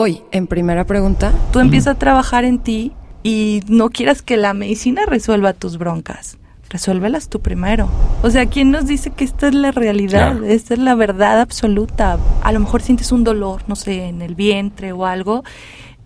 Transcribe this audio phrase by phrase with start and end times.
[0.00, 2.92] Hoy, en primera pregunta, tú empiezas a trabajar en ti
[3.24, 6.38] y no quieras que la medicina resuelva tus broncas.
[6.70, 7.90] Resuélvelas tú primero.
[8.22, 10.44] O sea, ¿quién nos dice que esta es la realidad?
[10.44, 12.16] Esta es la verdad absoluta.
[12.42, 15.42] A lo mejor sientes un dolor, no sé, en el vientre o algo.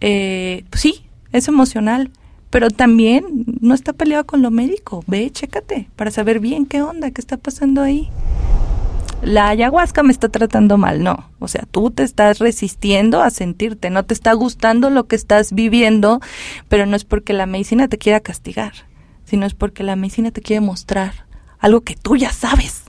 [0.01, 2.11] Eh, pues sí, es emocional.
[2.49, 5.05] Pero también no está peleado con lo médico.
[5.07, 8.09] Ve, chécate para saber bien qué onda, qué está pasando ahí
[9.23, 11.30] la ayahuasca me está tratando mal, no.
[11.39, 15.52] O sea, tú te estás resistiendo a sentirte, no te está gustando lo que estás
[15.52, 16.21] viviendo,
[16.68, 18.72] pero no es porque la medicina te quiera castigar,
[19.25, 21.27] sino es porque la medicina te quiere mostrar
[21.58, 22.82] algo que tú ya sabes,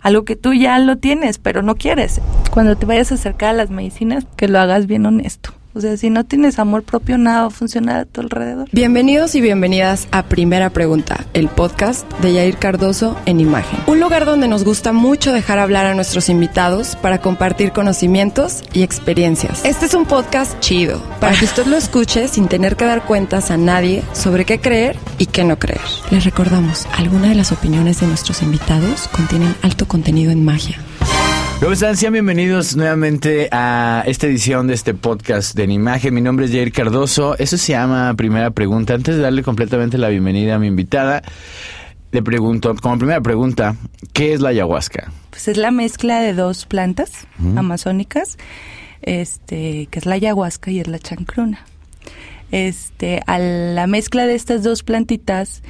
[0.00, 2.20] algo que tú ya lo tienes, pero no quieres.
[2.50, 5.52] Cuando te vayas a acercar a las medicinas, que lo hagas bien honesto.
[5.72, 8.68] O sea, si no tienes amor propio, nada va a funcionar a tu alrededor.
[8.72, 13.78] Bienvenidos y bienvenidas a Primera Pregunta, el podcast de Yair Cardoso en Imagen.
[13.86, 18.82] Un lugar donde nos gusta mucho dejar hablar a nuestros invitados para compartir conocimientos y
[18.82, 19.64] experiencias.
[19.64, 23.52] Este es un podcast chido, para que usted lo escuche sin tener que dar cuentas
[23.52, 25.80] a nadie sobre qué creer y qué no creer.
[26.10, 30.80] Les recordamos, algunas de las opiniones de nuestros invitados contienen alto contenido en magia.
[31.60, 31.94] ¿Cómo están?
[31.94, 36.14] Sean bienvenidos nuevamente a esta edición de este podcast de En Imagen.
[36.14, 37.36] Mi nombre es Jair Cardoso.
[37.36, 38.94] Eso se llama Primera Pregunta.
[38.94, 41.22] Antes de darle completamente la bienvenida a mi invitada,
[42.12, 43.76] le pregunto, como primera pregunta,
[44.14, 45.12] ¿qué es la ayahuasca?
[45.28, 48.38] Pues es la mezcla de dos plantas amazónicas,
[49.02, 51.66] este, que es la ayahuasca y es la chancruna.
[52.52, 55.62] Este, a la mezcla de estas dos plantitas,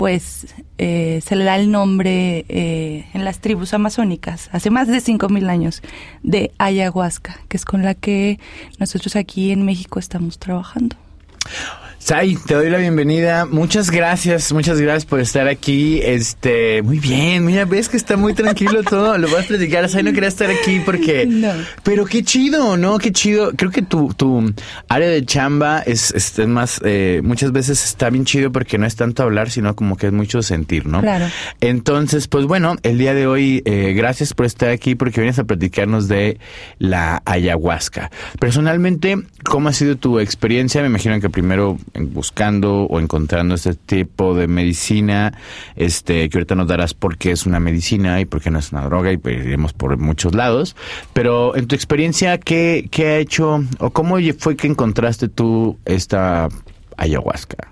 [0.00, 0.46] pues
[0.78, 5.50] eh, se le da el nombre eh, en las tribus amazónicas, hace más de 5.000
[5.50, 5.82] años,
[6.22, 8.40] de ayahuasca, que es con la que
[8.78, 10.96] nosotros aquí en México estamos trabajando.
[12.02, 13.44] Sai, te doy la bienvenida.
[13.44, 16.00] Muchas gracias, muchas gracias por estar aquí.
[16.02, 19.18] Este, muy bien, mira, ves que está muy tranquilo todo.
[19.18, 19.86] Lo vas a platicar.
[19.88, 21.28] Sai no quería estar aquí porque.
[21.40, 21.52] No.
[21.84, 22.98] Pero qué chido, ¿no?
[22.98, 23.52] Qué chido.
[23.56, 24.52] Creo que tu, tu
[24.88, 28.96] área de chamba es, es, más, eh, muchas veces está bien chido porque no es
[28.96, 31.00] tanto hablar, sino como que es mucho sentir, ¿no?
[31.00, 31.26] Claro.
[31.60, 35.44] Entonces, pues bueno, el día de hoy, eh, gracias por estar aquí porque vienes a
[35.44, 36.38] platicarnos de
[36.78, 38.10] la ayahuasca.
[38.38, 40.80] Personalmente, ¿cómo ha sido tu experiencia?
[40.80, 45.32] Me imagino que primero buscando o encontrando este tipo de medicina,
[45.76, 48.72] este, que ahorita nos darás por qué es una medicina y por qué no es
[48.72, 50.76] una droga y pues iremos por muchos lados.
[51.12, 56.48] Pero en tu experiencia, ¿qué, qué ha hecho o cómo fue que encontraste tú esta
[56.96, 57.68] ayahuasca?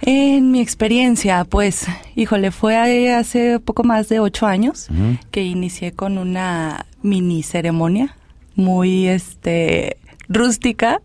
[0.00, 4.88] En mi experiencia, pues, híjole, fue hace poco más de ocho años
[5.32, 8.14] que inicié con una mini ceremonia
[8.54, 9.96] muy, este,
[10.28, 11.00] rústica,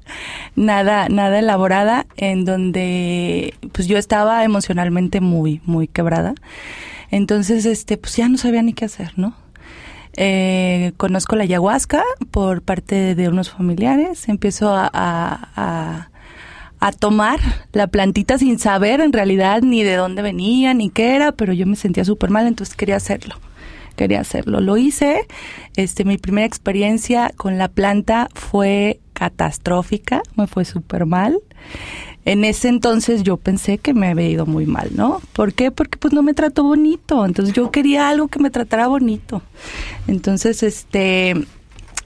[0.55, 6.35] nada, nada elaborada, en donde pues yo estaba emocionalmente muy, muy quebrada.
[7.11, 9.35] Entonces, este, pues ya no sabía ni qué hacer, ¿no?
[10.15, 16.09] Eh, conozco la ayahuasca por parte de unos familiares, empiezo a, a,
[16.79, 17.39] a, tomar
[17.71, 21.65] la plantita sin saber en realidad ni de dónde venía ni qué era, pero yo
[21.65, 23.35] me sentía súper mal, entonces quería hacerlo
[23.95, 24.59] quería hacerlo.
[24.59, 25.27] Lo hice.
[25.75, 31.39] Este, mi primera experiencia con la planta fue catastrófica, me fue súper mal.
[32.25, 35.21] En ese entonces yo pensé que me había ido muy mal, ¿no?
[35.31, 35.71] ¿Por qué?
[35.71, 37.25] Porque pues no me trató bonito.
[37.25, 39.41] Entonces yo quería algo que me tratara bonito.
[40.07, 41.35] Entonces, este,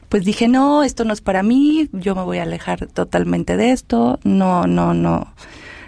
[0.10, 3.72] pues dije, no, esto no es para mí, yo me voy a alejar totalmente de
[3.72, 4.20] esto.
[4.24, 5.34] No, no, no.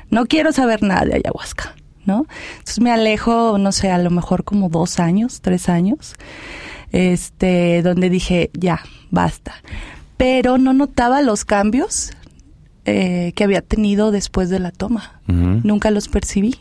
[0.09, 1.75] No quiero saber nada de ayahuasca,
[2.05, 2.25] ¿no?
[2.57, 6.15] Entonces me alejo, no sé, a lo mejor como dos años, tres años,
[6.91, 9.53] este, donde dije, ya, basta
[10.19, 12.11] pero no notaba los cambios
[12.83, 15.21] eh, que había tenido después de la toma.
[15.27, 16.55] Nunca los percibí.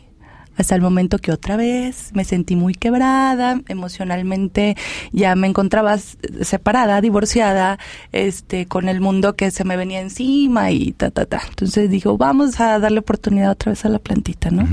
[0.55, 4.77] Hasta el momento que otra vez me sentí muy quebrada, emocionalmente
[5.11, 7.79] ya me encontraba separada, divorciada,
[8.13, 11.41] este, con el mundo que se me venía encima y ta, ta, ta.
[11.49, 14.65] Entonces digo, vamos a darle oportunidad otra vez a la plantita, ¿no?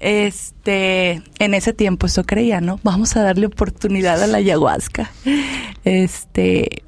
[0.00, 2.80] Este, en ese tiempo eso creía, ¿no?
[2.82, 5.12] Vamos a darle oportunidad a la ayahuasca.
[5.84, 6.83] Este,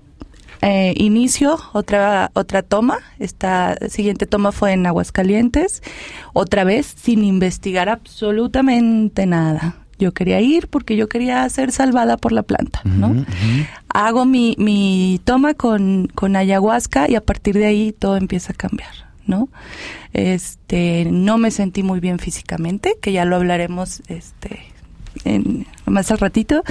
[0.67, 2.99] eh, inicio otra otra toma.
[3.19, 5.83] Esta siguiente toma fue en Aguascalientes,
[6.33, 9.77] otra vez sin investigar absolutamente nada.
[9.99, 13.25] Yo quería ir porque yo quería ser salvada por la planta, ¿no?
[13.89, 18.57] Hago mi, mi toma con, con ayahuasca y a partir de ahí todo empieza a
[18.57, 18.93] cambiar,
[19.25, 19.49] ¿no?
[20.13, 24.76] Este, no me sentí muy bien físicamente, que ya lo hablaremos este
[25.35, 26.63] en, más al ratito,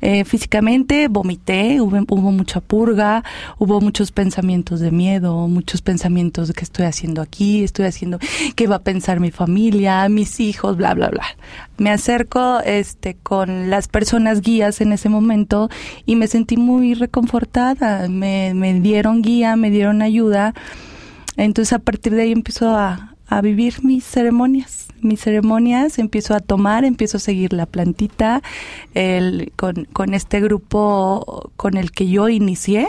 [0.00, 3.24] eh, físicamente vomité, hubo, mucha purga,
[3.58, 8.18] hubo muchos pensamientos de miedo, muchos pensamientos de qué estoy haciendo aquí, estoy haciendo,
[8.56, 11.24] qué va a pensar mi familia, mis hijos, bla, bla, bla.
[11.78, 15.68] Me acerco este, con las personas guías en ese momento
[16.06, 20.54] y me sentí muy reconfortada, me, me dieron guía, me dieron ayuda.
[21.36, 24.86] Entonces a partir de ahí empiezo a, a vivir mis ceremonias.
[25.00, 28.42] Mis ceremonias empiezo a tomar, empiezo a seguir la plantita
[28.94, 32.88] el, con, con este grupo con el que yo inicié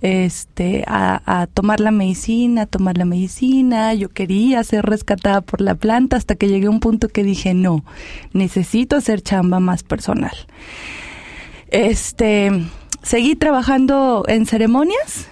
[0.00, 3.94] este, a, a, tomar la medicina, a tomar la medicina.
[3.94, 7.54] Yo quería ser rescatada por la planta hasta que llegué a un punto que dije,
[7.54, 7.84] no,
[8.32, 10.34] necesito hacer chamba más personal.
[11.68, 12.50] Este,
[13.02, 15.28] seguí trabajando en ceremonias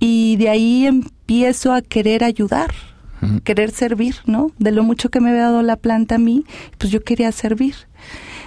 [0.00, 2.72] y de ahí empiezo a querer ayudar
[3.44, 4.52] querer servir, ¿no?
[4.58, 6.44] De lo mucho que me había dado la planta a mí,
[6.78, 7.74] pues yo quería servir.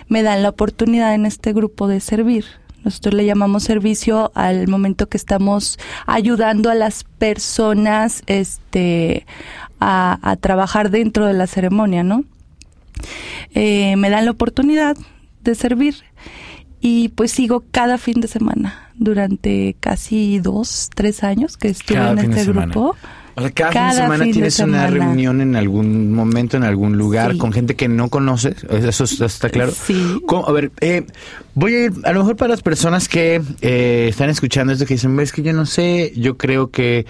[0.08, 2.46] Me dan la oportunidad en este grupo de servir.
[2.84, 5.78] Nosotros le llamamos servicio al momento que estamos
[6.08, 9.26] ayudando a las personas este,
[9.80, 12.24] a, trabajar dentro de la ceremonia, ¿no?
[13.54, 14.98] Eh, me dan la oportunidad
[15.44, 15.96] de servir
[16.80, 22.20] y pues sigo cada fin de semana durante casi dos, tres años que estuve en
[22.20, 22.96] este grupo.
[23.40, 27.54] Sea, cada, fin de semana tienes una reunión en algún momento, en algún lugar, con
[27.54, 28.64] gente que no conoces.
[28.66, 29.72] Eso está claro.
[29.72, 30.22] Sí.
[30.46, 31.06] A ver, eh,
[31.56, 34.96] voy a ir, a lo mejor para las personas que eh, están escuchando esto que
[34.96, 37.06] dicen, ves que yo no sé, yo creo que,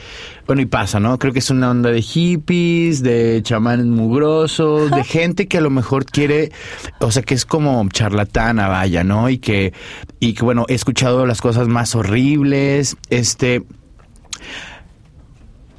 [0.48, 1.18] bueno, y pasa, ¿no?
[1.18, 5.70] Creo que es una onda de hippies, de chamanes mugrosos, de gente que a lo
[5.70, 6.52] mejor quiere,
[7.00, 9.30] o sea, que es como charlatana, vaya, ¿no?
[9.30, 9.74] Y que,
[10.20, 13.64] y que, bueno, he escuchado las cosas más horribles, este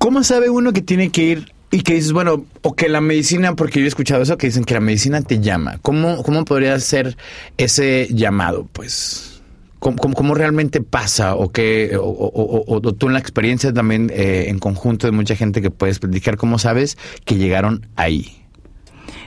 [0.02, 3.54] ¿Cómo sabe uno que tiene que ir y que dices, bueno, o que la medicina,
[3.54, 5.78] porque yo he escuchado eso, que dicen que la medicina te llama?
[5.80, 7.16] ¿Cómo, cómo podría ser
[7.56, 8.66] ese llamado?
[8.72, 9.42] Pues,
[9.78, 11.36] ¿cómo, cómo, realmente pasa?
[11.36, 11.96] ¿O, qué,
[12.98, 16.58] tú en la experiencia también eh, en conjunto de mucha gente que puedes platicar, cómo
[16.58, 18.42] sabes que llegaron ahí?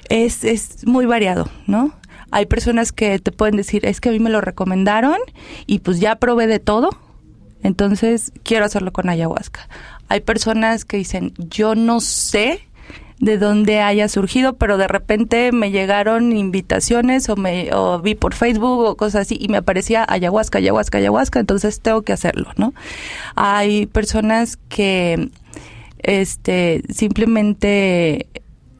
[0.10, 1.94] Es, es muy variado, ¿no?
[2.32, 5.20] Hay personas que te pueden decir, es que a mí me lo recomendaron
[5.68, 6.90] y pues ya probé de todo,
[7.64, 9.70] entonces quiero hacerlo con ayahuasca.
[10.08, 12.62] Hay personas que dicen, yo no sé
[13.20, 18.34] de dónde haya surgido, pero de repente me llegaron invitaciones o me o vi por
[18.34, 22.74] Facebook o cosas así y me aparecía ayahuasca, ayahuasca, ayahuasca, entonces tengo que hacerlo, ¿no?
[23.36, 25.30] Hay personas que
[26.00, 28.28] este simplemente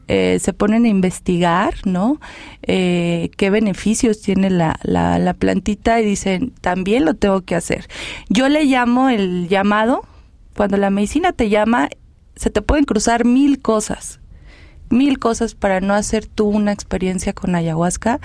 [0.08, 2.20] eh, se ponen a investigar, ¿no?
[2.62, 7.88] Eh, qué beneficios tiene la, la, la plantita y dicen, también lo tengo que hacer.
[8.28, 10.04] Yo le llamo el llamado,
[10.56, 11.88] cuando la medicina te llama,
[12.34, 14.20] se te pueden cruzar mil cosas,
[14.90, 18.20] mil cosas para no hacer tú una experiencia con ayahuasca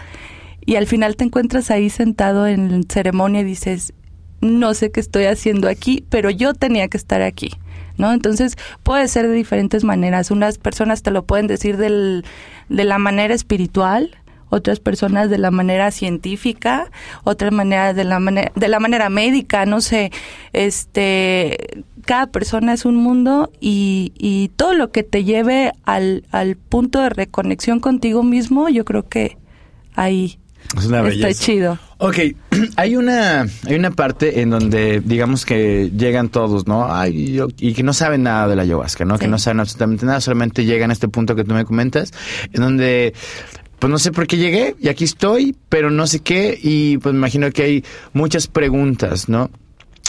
[0.66, 3.94] y al final te encuentras ahí sentado en ceremonia y dices,
[4.42, 7.52] no sé qué estoy haciendo aquí, pero yo tenía que estar aquí.
[7.98, 8.14] ¿No?
[8.14, 10.32] Entonces puede ser de diferentes maneras.
[10.32, 12.26] Unas personas te lo pueden decir del,
[12.68, 14.18] de la manera espiritual,
[14.52, 16.92] otras personas de la manera científica,
[17.24, 20.12] otras maneras de la manera de la manera médica, no sé,
[20.54, 26.56] este cada persona es un mundo y, y todo lo que te lleve al, al
[26.58, 29.38] punto de reconexión contigo mismo, yo creo que
[29.96, 30.38] ahí
[31.10, 31.80] está chido.
[31.98, 32.18] Ok,
[32.78, 36.92] hay una, hay una parte en donde digamos que llegan todos, ¿no?
[36.92, 39.18] Ay, y que no saben nada de la ayahuasca, ¿no?
[39.18, 42.12] Que no saben absolutamente nada, solamente llegan a este punto que tú me comentas,
[42.54, 43.14] en donde
[43.82, 47.14] pues no sé por qué llegué y aquí estoy, pero no sé qué y pues
[47.14, 47.84] me imagino que hay
[48.14, 49.50] muchas preguntas, ¿no?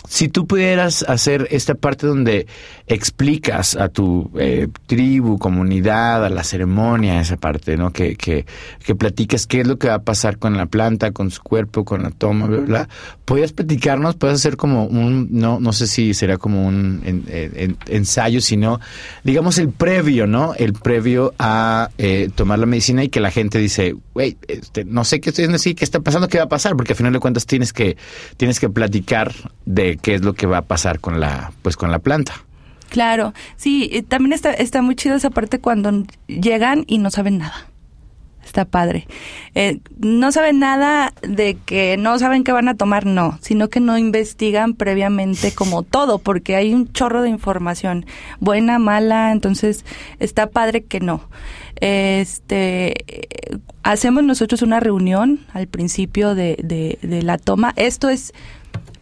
[0.09, 2.47] Si tú pudieras hacer esta parte donde
[2.87, 7.93] explicas a tu eh, tribu, comunidad, a la ceremonia, esa parte, ¿no?
[7.93, 8.45] Que, que,
[8.85, 11.85] que platicas qué es lo que va a pasar con la planta, con su cuerpo,
[11.85, 12.89] con la toma, bla, bla.
[13.25, 14.17] ¿Podrías platicarnos?
[14.17, 17.03] ¿Puedes hacer como un, no, no sé si será como un
[17.87, 18.81] ensayo, sino,
[19.25, 20.55] digamos, el previo, ¿no?
[20.55, 25.05] El previo a eh, tomar la medicina y que la gente dice, güey, este, no
[25.05, 27.13] sé qué estoy haciendo así, qué está pasando, qué va a pasar, porque al final
[27.13, 27.97] de cuentas tienes que,
[28.37, 29.33] tienes que platicar
[29.65, 32.35] de qué es lo que va a pasar con la, pues con la planta.
[32.89, 37.69] Claro, sí, también está, está muy chido esa parte cuando llegan y no saben nada.
[38.45, 39.07] Está padre.
[39.55, 43.81] Eh, no saben nada de que no saben qué van a tomar, no, sino que
[43.81, 48.05] no investigan previamente como todo, porque hay un chorro de información,
[48.41, 49.87] buena, mala, entonces
[50.19, 51.29] está padre que no.
[51.77, 53.29] Este,
[53.83, 57.73] hacemos nosotros una reunión al principio de, de, de la toma.
[57.77, 58.35] Esto es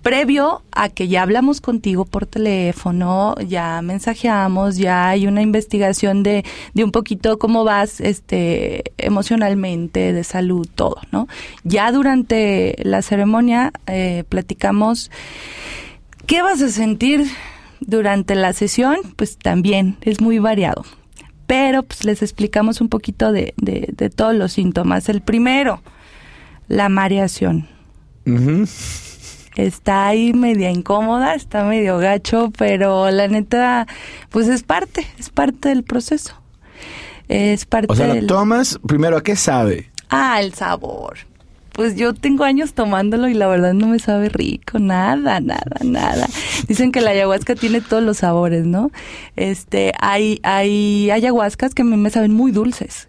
[0.03, 6.45] previo a que ya hablamos contigo por teléfono, ya mensajeamos, ya hay una investigación de,
[6.75, 11.29] de un poquito cómo vas este, emocionalmente, de salud, todo, ¿no?
[11.65, 15.11] Ya durante la ceremonia eh, platicamos
[16.27, 17.27] qué vas a sentir
[17.81, 20.85] durante la sesión, pues también es muy variado.
[21.47, 25.09] Pero pues les explicamos un poquito de, de, todos los síntomas.
[25.09, 25.83] El primero,
[26.69, 27.67] la mareación.
[29.67, 33.87] Está ahí media incómoda, está medio gacho, pero la neta,
[34.31, 36.35] pues es parte, es parte del proceso.
[37.29, 39.91] Es parte O sea, lo tomas, primero, ¿a qué sabe?
[40.09, 41.19] Ah, el sabor
[41.81, 46.27] pues yo tengo años tomándolo y la verdad no me sabe rico, nada, nada, nada.
[46.69, 48.91] Dicen que la ayahuasca tiene todos los sabores, ¿no?
[49.35, 53.09] Este, hay, hay ayahuascas que a mí me saben muy dulces.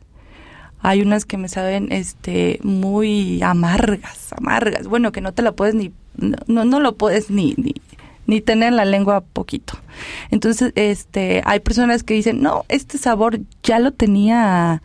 [0.79, 4.87] Hay unas que me saben, este, muy amargas, amargas.
[4.87, 5.91] Bueno, que no te la puedes ni,
[6.47, 7.55] no, no lo puedes ni,
[8.27, 9.73] ni, tener en la lengua poquito.
[10.29, 14.81] Entonces, este, hay personas que dicen, no, este sabor ya lo tenía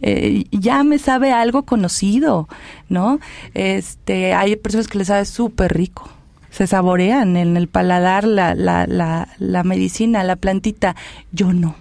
[0.00, 2.48] eh, ya me sabe algo conocido,
[2.88, 3.20] ¿no?
[3.54, 6.08] Este, hay personas que les sabe súper rico.
[6.50, 10.94] Se saborean en el paladar la, la, la, la medicina, la plantita.
[11.32, 11.74] Yo no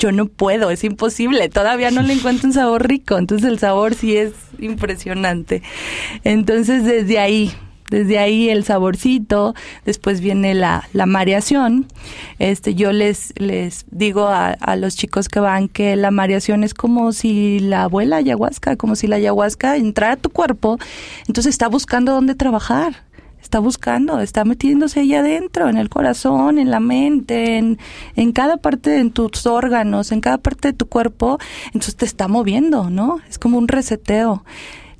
[0.00, 3.94] yo no puedo, es imposible, todavía no le encuentro un sabor rico, entonces el sabor
[3.94, 5.62] sí es impresionante.
[6.24, 7.52] Entonces desde ahí,
[7.90, 9.54] desde ahí el saborcito,
[9.84, 11.86] después viene la, la mareación.
[12.38, 16.72] Este, yo les, les digo a, a, los chicos que van que la mareación es
[16.72, 20.78] como si la abuela ayahuasca, como si la ayahuasca entrara a tu cuerpo,
[21.26, 23.10] entonces está buscando dónde trabajar
[23.50, 27.78] está buscando, está metiéndose ahí adentro, en el corazón, en la mente, en,
[28.14, 32.28] en cada parte de tus órganos, en cada parte de tu cuerpo, entonces te está
[32.28, 33.18] moviendo, ¿no?
[33.28, 34.44] Es como un reseteo.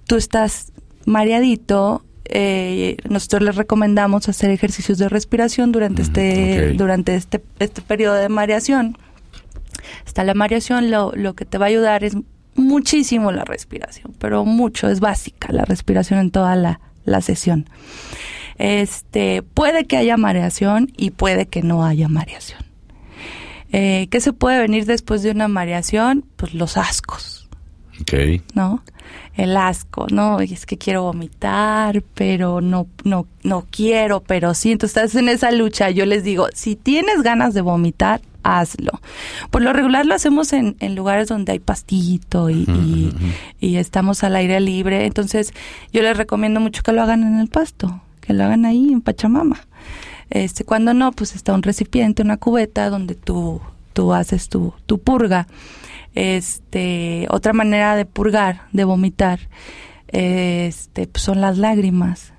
[0.08, 0.72] Tú estás
[1.06, 8.14] mareadito, eh, nosotros les recomendamos hacer ejercicios de respiración durante este durante este este periodo
[8.14, 8.96] de mareación.
[10.06, 12.16] Está la mareación, lo, lo que te va a ayudar es
[12.54, 17.68] muchísimo la respiración, pero mucho, es básica la respiración en toda la, la sesión.
[18.58, 22.60] Este, puede que haya mareación y puede que no haya mareación.
[23.72, 26.26] Eh, ¿Qué se puede venir después de una mareación?
[26.36, 27.48] Pues los ascos.
[28.02, 28.42] Okay.
[28.54, 28.82] ¿No?
[29.34, 30.42] El asco, ¿no?
[30.42, 34.72] Y es que quiero vomitar, pero no, no, no quiero, pero sí.
[34.72, 35.90] Entonces estás en esa lucha.
[35.90, 39.00] Yo les digo, si tienes ganas de vomitar, hazlo.
[39.50, 43.12] Por lo regular lo hacemos en, en lugares donde hay pastito y,
[43.60, 45.06] y, estamos al aire libre.
[45.06, 45.52] Entonces
[45.92, 49.00] yo les recomiendo mucho que lo hagan en el pasto, que lo hagan ahí en
[49.00, 49.60] Pachamama.
[50.30, 53.60] Este, cuando no, pues está un recipiente, una cubeta donde tú,
[53.92, 55.46] tú haces tu, tu purga.
[56.14, 59.40] Este, otra manera de purgar, de vomitar,
[60.08, 62.32] este, pues son las lágrimas.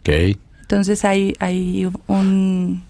[0.00, 0.36] Okay.
[0.62, 2.82] Entonces hay, hay un,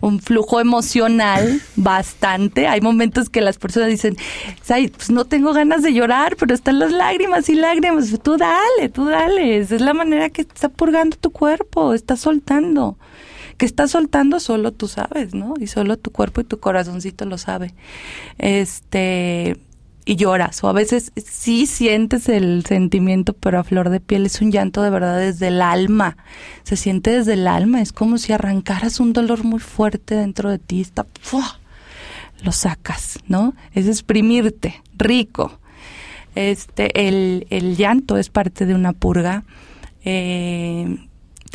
[0.00, 2.66] un flujo emocional bastante.
[2.66, 4.16] Hay momentos que las personas dicen,
[4.66, 8.14] pues no tengo ganas de llorar, pero están las lágrimas y lágrimas.
[8.22, 9.58] Tú dale, tú dale.
[9.58, 12.98] es la manera que está purgando tu cuerpo, está soltando
[13.56, 15.54] que estás soltando solo tú sabes, ¿no?
[15.58, 17.74] Y solo tu cuerpo y tu corazoncito lo sabe.
[18.38, 19.56] Este,
[20.04, 24.40] y lloras, o a veces sí sientes el sentimiento, pero a flor de piel es
[24.40, 26.16] un llanto de verdad desde el alma.
[26.62, 30.58] Se siente desde el alma, es como si arrancaras un dolor muy fuerte dentro de
[30.58, 31.06] ti, está,
[32.42, 33.54] lo sacas, ¿no?
[33.74, 35.58] Es exprimirte, rico.
[36.36, 39.44] Este, el, el llanto es parte de una purga.
[40.04, 41.05] Eh,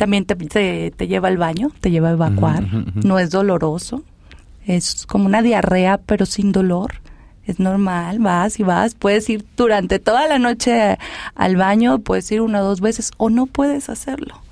[0.02, 2.64] también te, te, lleva al baño, te lleva a evacuar.
[3.04, 4.02] No es doloroso.
[4.66, 6.94] Es como una diarrea, pero sin dolor.
[7.46, 8.96] Es normal, vas y vas.
[8.96, 10.98] Puedes ir durante toda la noche
[11.36, 14.42] al baño, puedes ir una o dos veces o no puedes hacerlo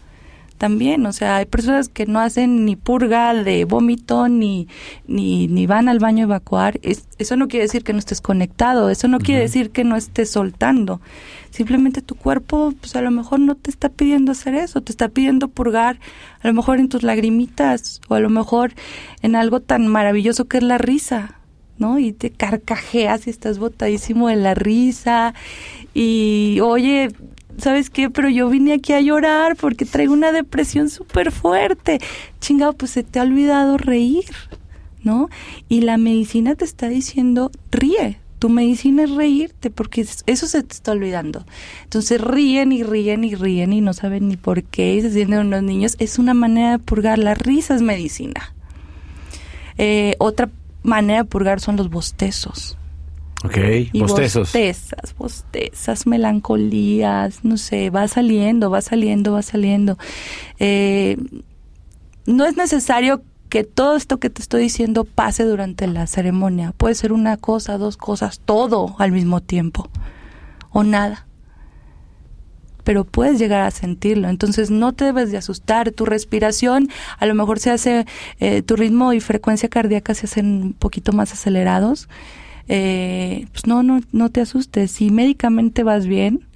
[0.61, 4.69] también, o sea, hay personas que no hacen ni purga de vómito ni,
[5.07, 6.79] ni, ni van al baño a evacuar.
[6.83, 10.31] eso no quiere decir que no estés conectado, eso no quiere decir que no estés
[10.31, 11.01] soltando.
[11.49, 15.09] Simplemente tu cuerpo, pues a lo mejor no te está pidiendo hacer eso, te está
[15.09, 15.99] pidiendo purgar,
[16.43, 18.75] a lo mejor en tus lagrimitas o a lo mejor
[19.23, 21.37] en algo tan maravilloso que es la risa.
[21.79, 21.99] ¿no?
[21.99, 25.33] Y te carcajeas y estás botadísimo de la risa.
[25.95, 27.09] Y oye,
[27.59, 28.11] ¿sabes qué?
[28.11, 32.01] Pero yo vine aquí a llorar porque traigo una depresión súper fuerte.
[32.41, 34.25] Chingado, pues se te ha olvidado reír,
[35.03, 35.29] ¿no?
[35.69, 38.19] Y la medicina te está diciendo, ríe.
[38.39, 41.45] Tu medicina es reírte porque eso se te está olvidando.
[41.85, 45.41] Entonces ríen y ríen y ríen y no saben ni por qué y se sienten
[45.41, 45.97] unos niños.
[45.99, 47.19] Es una manera de purgar.
[47.19, 48.55] La risa es medicina.
[49.77, 50.49] Eh, otra
[50.83, 52.79] manera de purgar son los bostezos.
[53.45, 53.57] Ok,
[53.95, 54.49] bostezos.
[54.49, 59.97] Bostezas, bostezas, melancolías, no sé, va saliendo, va saliendo, va saliendo.
[60.59, 61.17] Eh,
[62.27, 66.73] no es necesario que todo esto que te estoy diciendo pase durante la ceremonia.
[66.77, 69.89] Puede ser una cosa, dos cosas, todo al mismo tiempo.
[70.71, 71.27] O nada.
[72.85, 74.29] Pero puedes llegar a sentirlo.
[74.29, 75.91] Entonces no te debes de asustar.
[75.91, 78.07] Tu respiración a lo mejor se hace,
[78.39, 82.09] eh, tu ritmo y frecuencia cardíaca se hacen un poquito más acelerados.
[82.69, 84.91] Eh, pues no, no, no te asustes.
[84.91, 86.47] Si médicamente vas bien,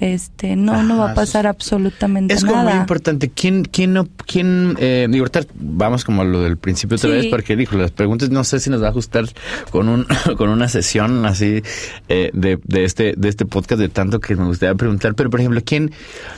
[0.00, 2.46] este no no va a pasar absolutamente nada.
[2.46, 3.30] Es como muy importante.
[3.30, 5.26] ¿Quién, quién no, quién, eh, digo,
[5.56, 8.70] vamos como a lo del principio otra vez, porque dijo, las preguntas no sé si
[8.70, 9.24] nos va a ajustar
[9.70, 11.62] con un, con una sesión así
[12.08, 15.40] eh, de, de este, de este podcast de tanto que me gustaría preguntar, pero por
[15.40, 15.90] ejemplo, ¿quién,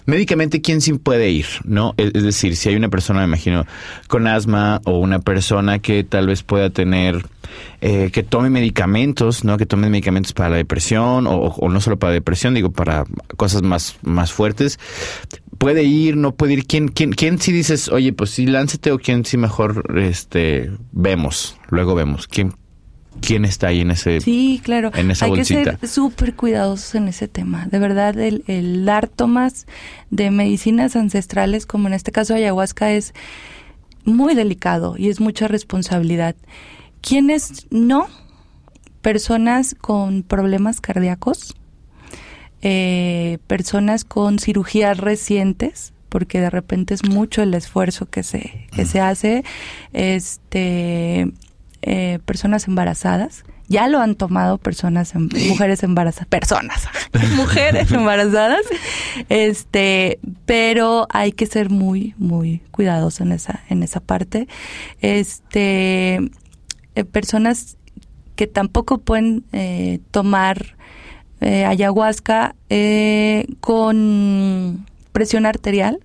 [0.07, 1.47] médicamente, quién sí puede ir?
[1.65, 1.95] ¿No?
[1.99, 3.67] Es, decir, si hay una persona, me imagino,
[4.09, 7.27] con asma o una persona que tal vez pueda tener
[7.83, 9.57] eh, que tome medicamentos, ¿no?
[9.57, 13.05] Que tome medicamentos para la depresión o, o, no solo para depresión, digo, para
[13.37, 14.79] cosas más, más fuertes.
[15.57, 16.67] Puede ir, no puede ir.
[16.67, 21.59] ¿Quién, quién, quién si dices, oye, pues sí, láncete o quién si mejor este, vemos,
[21.71, 22.27] luego vemos?
[22.27, 22.53] ¿Quién,
[23.23, 25.73] quién está ahí en ese sí claro en esa hay bolsita?
[25.73, 29.67] que ser súper cuidadosos en ese tema de verdad el, el dar tomas
[30.11, 33.13] de medicinas ancestrales como en este caso ayahuasca es
[34.05, 36.37] muy delicado y es mucha responsabilidad
[37.01, 38.09] ¿Quiénes no?
[39.03, 41.55] Personas con problemas cardíacos,
[42.63, 48.85] eh, personas con cirugías recientes, porque de repente es mucho el esfuerzo que se, que
[48.85, 49.45] se hace,
[49.93, 51.33] este,
[51.83, 56.89] eh, personas embarazadas, ya lo han tomado personas, em, mujeres embarazadas, personas,
[57.37, 58.63] mujeres embarazadas,
[59.29, 64.49] este, pero hay que ser muy, muy cuidadosos en esa, en esa parte.
[65.01, 66.21] Este,
[67.01, 67.77] eh, personas
[68.37, 70.77] que tampoco pueden eh, tomar
[71.41, 72.55] eh, ayahuasca
[73.61, 76.01] con presión arterial,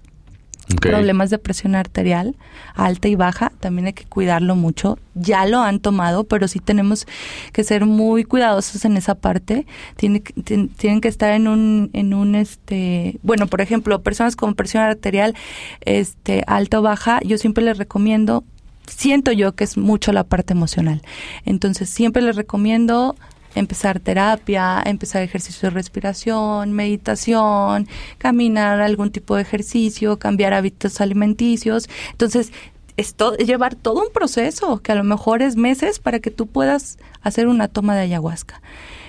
[0.82, 2.36] problemas de presión arterial
[2.76, 5.00] alta y baja, también hay que cuidarlo mucho.
[5.14, 7.08] Ya lo han tomado, pero sí tenemos
[7.54, 9.66] que ser muy cuidadosos en esa parte.
[9.96, 14.84] Tienen, tienen que estar en un, en un, este, bueno, por ejemplo, personas con presión
[14.84, 15.36] arterial,
[15.82, 18.44] este, alta o baja, yo siempre les recomiendo
[18.88, 21.02] siento yo que es mucho la parte emocional.
[21.46, 23.16] Entonces siempre les recomiendo
[23.56, 27.88] empezar terapia, empezar ejercicio de respiración, meditación,
[28.18, 31.90] caminar algún tipo de ejercicio, cambiar hábitos alimenticios.
[32.12, 32.52] Entonces,
[32.98, 33.16] es
[33.46, 37.48] llevar todo un proceso que a lo mejor es meses para que tú puedas hacer
[37.48, 38.62] una toma de ayahuasca.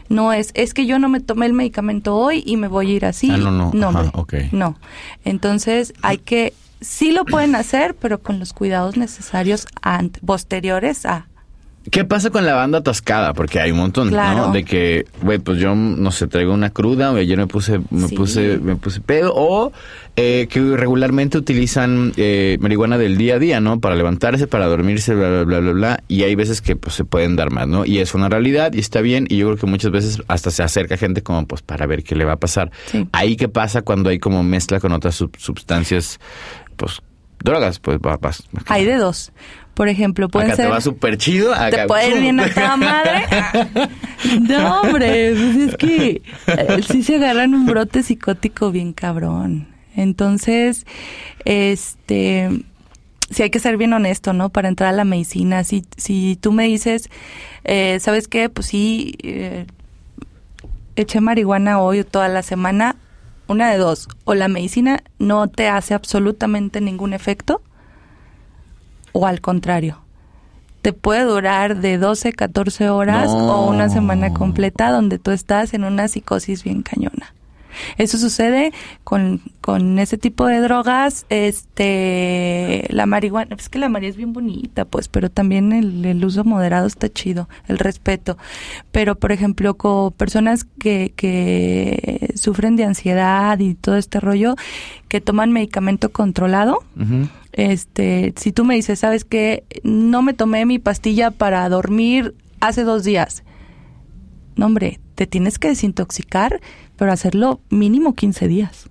[0.08, 2.94] No es, es que yo no me tomé el medicamento hoy y me voy a
[2.94, 3.30] ir así.
[3.30, 4.48] Ah, no, no, no, okay.
[4.52, 4.76] no.
[5.24, 9.66] Entonces hay que sí lo pueden hacer, pero con los cuidados necesarios
[10.24, 11.28] posteriores a.
[11.90, 13.32] ¿Qué pasa con la banda atascada?
[13.32, 14.50] Porque hay un montón, ¿no?
[14.50, 18.08] De que, güey, pues yo, no sé, traigo una cruda, o ayer me puse, me
[18.08, 19.72] puse, me puse pedo, o
[20.16, 23.78] eh, que regularmente utilizan eh, marihuana del día a día, ¿no?
[23.78, 27.04] Para levantarse, para dormirse, bla, bla, bla, bla, bla, y hay veces que, pues, se
[27.04, 27.84] pueden dar más, ¿no?
[27.86, 30.64] Y es una realidad, y está bien, y yo creo que muchas veces hasta se
[30.64, 32.72] acerca gente como, pues, para ver qué le va a pasar.
[33.12, 36.18] Ahí, ¿qué pasa cuando hay como mezcla con otras sustancias
[36.76, 37.02] pues
[37.42, 38.42] drogas, pues vas.
[38.66, 39.32] Hay de dos.
[39.74, 40.66] Por ejemplo, pueden acá ser...
[40.66, 41.52] te va súper chido.
[41.52, 43.26] Acá, te puede ir bien a toda madre.
[44.40, 49.68] no, hombre, pues es que eh, sí se agarran un brote psicótico bien cabrón.
[49.94, 50.86] Entonces,
[51.44, 52.64] este...
[53.28, 54.50] Sí hay que ser bien honesto, ¿no?
[54.50, 55.64] Para entrar a la medicina.
[55.64, 57.10] Si, si tú me dices,
[57.64, 58.48] eh, ¿sabes qué?
[58.48, 59.66] Pues sí, eh,
[60.94, 62.94] eché marihuana hoy o toda la semana,
[63.48, 67.62] una de dos, o la medicina no te hace absolutamente ningún efecto,
[69.12, 70.00] o al contrario,
[70.82, 75.84] te puede durar de 12, 14 horas o una semana completa donde tú estás en
[75.84, 77.35] una psicosis bien cañona.
[77.98, 78.72] Eso sucede
[79.04, 84.32] con, con ese tipo de drogas, este, la marihuana, es que la marihuana es bien
[84.32, 88.36] bonita, pues, pero también el, el, uso moderado está chido, el respeto.
[88.92, 94.54] Pero, por ejemplo, con personas que, que sufren de ansiedad y todo este rollo,
[95.08, 96.84] que toman medicamento controlado,
[97.52, 102.82] este, si tú me dices, sabes que no me tomé mi pastilla para dormir hace
[102.82, 103.44] dos días,
[104.56, 106.60] no hombre, te tienes que desintoxicar
[106.96, 108.90] pero hacerlo mínimo 15 días.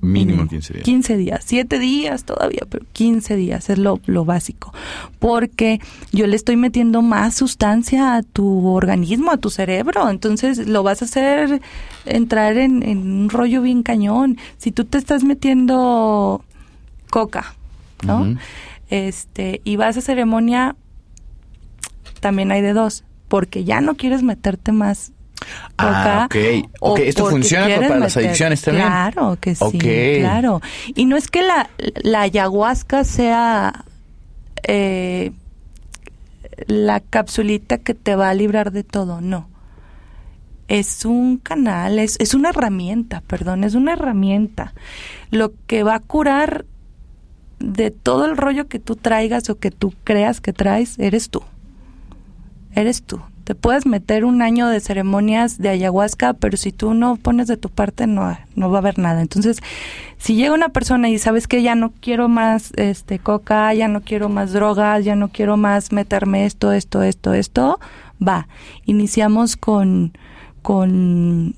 [0.00, 0.84] Mínimo 15 días.
[0.84, 4.72] 15 días, 7 días todavía, pero 15 días es lo, lo, básico.
[5.18, 5.80] Porque
[6.12, 10.08] yo le estoy metiendo más sustancia a tu organismo, a tu cerebro.
[10.10, 11.62] Entonces lo vas a hacer
[12.04, 14.36] entrar en, en un rollo bien cañón.
[14.58, 16.44] Si tú te estás metiendo
[17.10, 17.56] coca,
[18.04, 18.36] ¿no?
[18.90, 20.76] Este, y vas a ceremonia,
[22.20, 23.04] también hay de dos.
[23.28, 25.12] Porque ya no quieres meterte más
[25.78, 26.36] Ah, ok.
[26.80, 27.08] okay.
[27.08, 28.86] Esto funciona para las adicciones también.
[28.86, 30.60] Claro que sí, claro.
[30.94, 31.68] Y no es que la,
[32.02, 33.84] la ayahuasca sea
[34.66, 35.32] eh,
[36.66, 39.48] la capsulita que te va a librar de todo, no.
[40.68, 44.74] Es un canal, es, es una herramienta, perdón, es una herramienta.
[45.30, 46.64] Lo que va a curar
[47.60, 51.42] de todo el rollo que tú traigas o que tú creas que traes, eres tú.
[52.74, 53.20] Eres tú.
[53.46, 57.56] Te puedes meter un año de ceremonias de ayahuasca, pero si tú no pones de
[57.56, 59.22] tu parte, no, no va a haber nada.
[59.22, 59.60] Entonces,
[60.18, 64.00] si llega una persona y sabes que ya no quiero más este coca, ya no
[64.00, 67.78] quiero más drogas, ya no quiero más meterme esto, esto, esto, esto,
[68.20, 68.48] va.
[68.84, 70.18] Iniciamos con,
[70.62, 71.54] con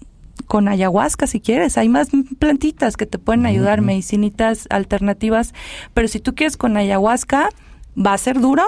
[0.46, 1.78] con ayahuasca si quieres.
[1.78, 5.54] Hay más plantitas que te pueden ayudar, medicinitas alternativas.
[5.94, 7.48] Pero si tú quieres con ayahuasca,
[7.96, 8.64] va a ser duro,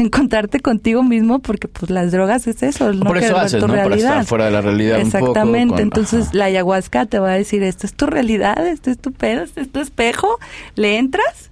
[0.00, 3.74] encontrarte contigo mismo porque pues las drogas es eso, no Por eso haces, tu ¿no?
[3.74, 4.10] Para realidad.
[4.10, 6.30] estar fuera de la realidad un poco, Exactamente, con- entonces ajá.
[6.38, 9.60] la ayahuasca te va a decir, esto es tu realidad, esto es tu pedo, esto
[9.60, 10.38] es tu espejo,
[10.74, 11.50] le entras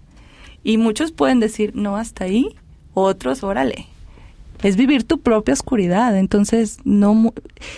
[0.65, 2.57] y muchos pueden decir, no, hasta ahí,
[2.95, 3.87] otros, órale.
[4.63, 7.33] Es vivir tu propia oscuridad, entonces no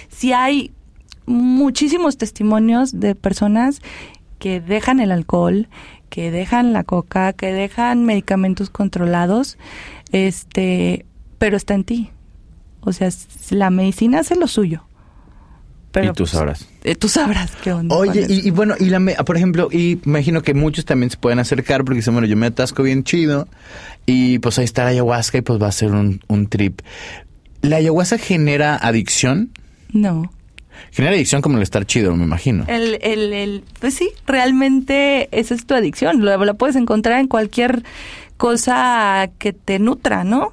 [0.08, 0.70] si hay
[1.26, 3.82] muchísimos testimonios de personas
[4.38, 5.68] que dejan el alcohol,
[6.08, 9.58] que dejan la coca, que dejan medicamentos controlados,
[10.12, 11.04] este,
[11.38, 12.10] pero está en ti.
[12.80, 13.08] O sea,
[13.50, 14.84] la medicina hace lo suyo.
[15.92, 16.68] Pero, y tú pues, sabrás.
[16.84, 17.94] eh, tú sabrás qué onda.
[17.96, 21.40] Oye, y bueno, y la me- por ejemplo, y imagino que muchos también se pueden
[21.40, 23.48] acercar porque dicen, bueno, yo me atasco bien chido
[24.06, 26.80] y pues ahí está la ayahuasca y pues va a ser un, un trip.
[27.62, 29.50] ¿La ayahuasca genera adicción?
[29.92, 30.32] No.
[30.92, 32.64] Genera adicción como el estar chido, me imagino.
[32.68, 36.24] El, el, el, pues sí, realmente esa es tu adicción.
[36.24, 37.82] Lo, la puedes encontrar en cualquier
[38.36, 40.52] cosa que te nutra, ¿no?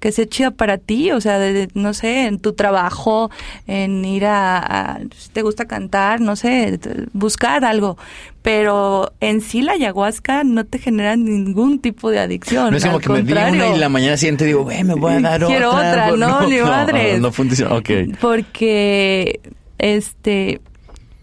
[0.00, 3.30] Que sea chida para ti, o sea, de- de- no sé, en tu trabajo,
[3.66, 6.78] en ir a, a- si te gusta cantar, no sé,
[7.14, 7.96] buscar algo.
[8.42, 12.70] Pero en sí la ayahuasca no te genera ningún tipo de adicción.
[12.70, 14.94] No es como al que me di una y la mañana siguiente digo, güey, me
[14.94, 15.90] voy a dar Quiero otra.
[15.90, 17.14] otra, Pues, no, ni madres.
[17.16, 17.74] No, no funciona.
[17.74, 17.90] Ok.
[18.20, 19.40] Porque,
[19.78, 20.60] este,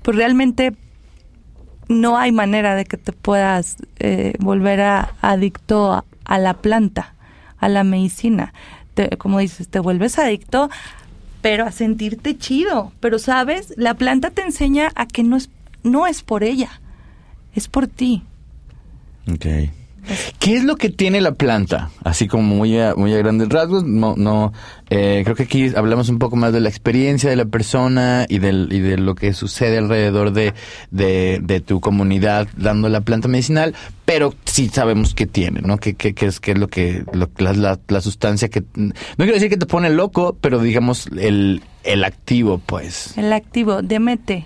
[0.01, 0.73] pues realmente
[1.87, 7.13] no hay manera de que te puedas eh, volver a, adicto a, a la planta,
[7.65, 8.53] a la medicina.
[8.93, 10.69] Te- como dices, te vuelves adicto,
[11.41, 12.91] pero a sentirte chido.
[12.99, 15.49] Pero sabes, la planta te enseña a que no es,
[15.83, 16.79] no es por ella,
[17.55, 18.23] es por ti.
[19.31, 19.45] Ok.
[20.37, 21.89] ¿Qué es lo que tiene la planta?
[22.03, 23.85] Así como muy a, muy a grandes rasgos.
[23.85, 24.51] No, no.
[24.89, 28.39] eh, creo que aquí hablamos un poco más de la experiencia de la persona y,
[28.39, 30.53] del, y de lo que sucede alrededor de,
[30.91, 33.75] de, de tu comunidad dando la planta medicinal,
[34.13, 35.77] pero sí sabemos qué tiene, ¿no?
[35.79, 38.61] ¿Qué, qué, qué es, qué es lo que, lo- la, la, sustancia que...
[38.75, 43.17] No quiero decir que te pone loco, pero digamos el, el activo, pues.
[43.17, 44.45] El activo, DMT.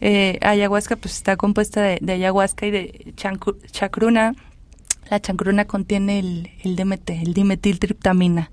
[0.00, 4.36] Eh, ayahuasca pues está compuesta de, de ayahuasca y de chancu- chacruna.
[5.10, 8.52] La chancruna contiene el, el DMT, el dimetiltriptamina,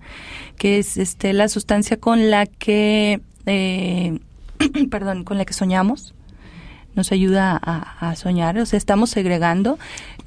[0.58, 4.18] que es este la sustancia con la que, eh,
[4.90, 6.16] perdón, con la que soñamos.
[6.98, 9.78] Nos ayuda a, a soñar, o sea, estamos segregando.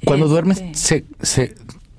[0.05, 1.53] Cuando este, duermes, se, se,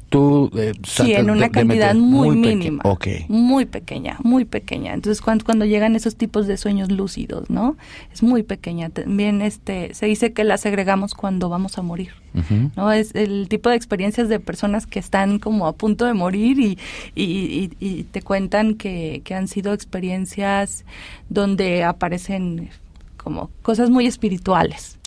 [0.08, 0.50] tú...
[0.56, 2.82] eh, Sí, en una de- cantidad muy, mínima.
[3.28, 4.94] Muy pequeña, muy pequeña.
[4.94, 7.76] Entonces, cuando, cuando llegan esos tipos de sueños lúcidos, ¿no?
[8.12, 8.88] Es muy pequeña.
[8.90, 12.11] También este, se dice que la segregamos cuando vamos a morir.
[12.76, 12.90] ¿no?
[12.90, 16.78] Es el tipo de experiencias de personas que están como a punto de morir y,
[17.14, 20.87] y, y- y te cuentan que, que han sido experiencias
[21.28, 22.70] donde aparecen
[23.22, 24.98] como cosas muy espirituales.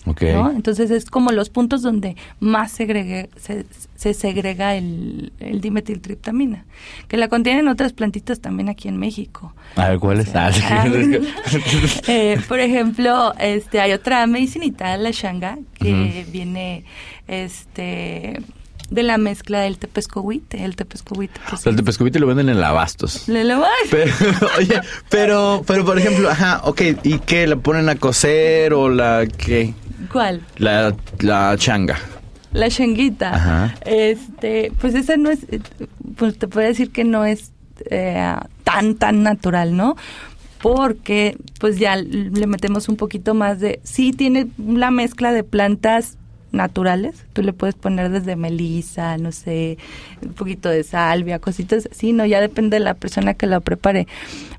[0.54, 6.64] Entonces es como los puntos donde más segregue- se, se segrega el, el dimetiltriptamina,
[7.08, 9.52] que la contienen otras plantitas también aquí en México.
[9.74, 10.32] A ver, ¿cuál es?
[10.34, 10.50] Ah.
[10.70, 10.86] Ah,
[12.08, 16.84] eh, por ejemplo, este hay otra medicinita, la shanga, que viene
[17.26, 18.40] este
[18.90, 20.64] de la mezcla del tepescohuite.
[20.64, 23.28] El tepescohuite, pues, O sea, el es- tepescovite lo venden en lavastos.
[23.28, 23.56] le- le-
[23.90, 24.12] Pero,
[24.58, 27.46] oye, pero, pero por ejemplo, ajá, ok, ¿y qué?
[27.46, 29.74] ¿La ponen a cocer o la qué?
[30.12, 30.42] ¿Cuál?
[30.58, 31.98] La, la changa.
[32.52, 33.34] La shanguita.
[33.34, 33.74] Ajá.
[33.84, 35.40] Este, pues esa no es,
[36.16, 37.52] pues te puedo decir que no es
[37.90, 39.96] eh, tan, tan natural, ¿no?
[40.62, 46.15] Porque pues ya le metemos un poquito más de, sí tiene la mezcla de plantas
[46.52, 49.78] naturales, tú le puedes poner desde melisa, no sé,
[50.22, 54.06] un poquito de salvia, cositas así, no, ya depende de la persona que lo prepare,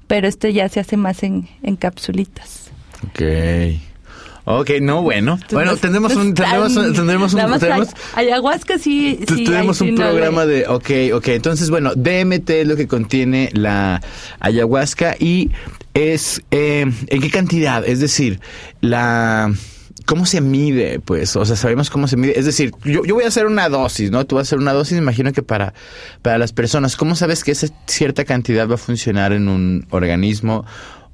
[0.08, 2.72] pero esto ya se hace más en, en capsulitas.
[3.10, 3.22] Ok.
[4.50, 5.38] Ok, no, bueno.
[5.52, 7.36] Bueno, tendremos un, tendremos un, tendremos
[8.16, 13.50] ayahuasca sí, sí un programa de, ok, ok, entonces bueno, DMT es lo que contiene
[13.52, 14.02] la
[14.40, 15.52] ayahuasca y
[15.94, 17.86] es, eh, ¿en qué cantidad?
[17.86, 18.40] Es decir,
[18.80, 19.52] la,
[20.06, 21.00] ¿cómo se mide?
[21.00, 22.38] Pues, o sea, sabemos cómo se mide.
[22.38, 24.26] Es decir, yo, yo voy a hacer una dosis, ¿no?
[24.26, 25.74] Tú vas a hacer una dosis, imagino que para,
[26.22, 30.66] para las personas, ¿cómo sabes que esa cierta cantidad va a funcionar en un organismo?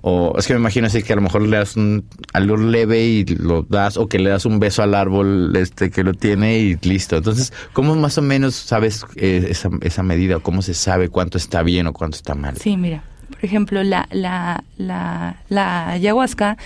[0.05, 3.05] O es que me imagino así que a lo mejor le das un, algo leve
[3.05, 6.59] y lo das, o que le das un beso al árbol este que lo tiene
[6.59, 7.15] y listo.
[7.15, 10.37] Entonces, ¿cómo más o menos sabes eh, esa, esa medida?
[10.37, 12.57] ¿O cómo se sabe cuánto está bien o cuánto está mal?
[12.57, 16.57] Sí, mira, por ejemplo, la, la, la, la ayahuasca,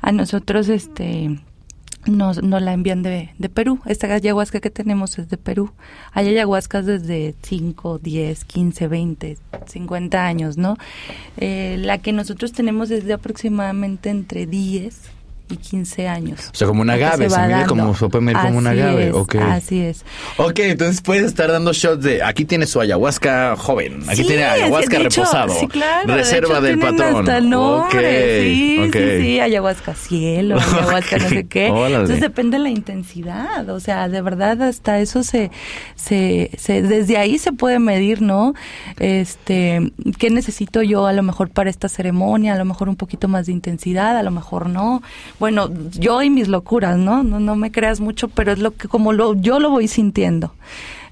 [0.00, 1.38] a nosotros, este,
[2.06, 3.80] nos, nos la envían de, de Perú.
[3.86, 5.72] Esta ayahuasca que tenemos es de Perú.
[6.12, 10.76] Hay ayahuascas desde 5, 10, 15, 20, 50 años, ¿no?
[11.36, 15.15] Eh, la que nosotros tenemos es de aproximadamente entre 10
[15.48, 16.50] y 15 años.
[16.52, 19.08] O sea, como un agave, se, mide como, se puede medir como un agave.
[19.08, 19.40] Es, okay.
[19.40, 20.04] Así es.
[20.36, 24.44] Ok, entonces puedes estar dando shots de aquí tiene su ayahuasca joven, aquí Sí, tiene
[24.44, 27.16] ayahuasca hecho, reposado, sí, claro, de reserva hecho, del patrón.
[27.16, 28.96] hasta el nombre, Ok, sí, ok.
[28.96, 31.70] sí, sí, ayahuasca cielo, ayahuasca no sé qué.
[31.70, 31.94] Órale.
[31.96, 35.50] Entonces depende de la intensidad, o sea, de verdad hasta eso se,
[35.94, 38.54] se, se, desde ahí se puede medir, ¿no?
[38.98, 42.54] Este, ¿qué necesito yo a lo mejor para esta ceremonia?
[42.54, 45.02] A lo mejor un poquito más de intensidad, a lo mejor no.
[45.38, 47.22] Bueno, yo y mis locuras, ¿no?
[47.22, 50.54] No, no me creas mucho, pero es lo que como lo, yo lo voy sintiendo.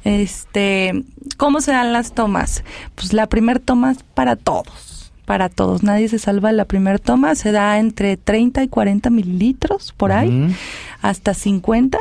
[0.04, 1.04] Este,
[1.36, 2.62] ¿cómo se dan las tomas?
[2.94, 5.82] Pues la primer toma es para todos, para todos.
[5.82, 7.34] Nadie se salva de la primera toma.
[7.34, 10.54] Se da entre 30 y 40 mililitros por ahí,
[11.00, 11.98] hasta 50.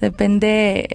[0.00, 0.88] Depende,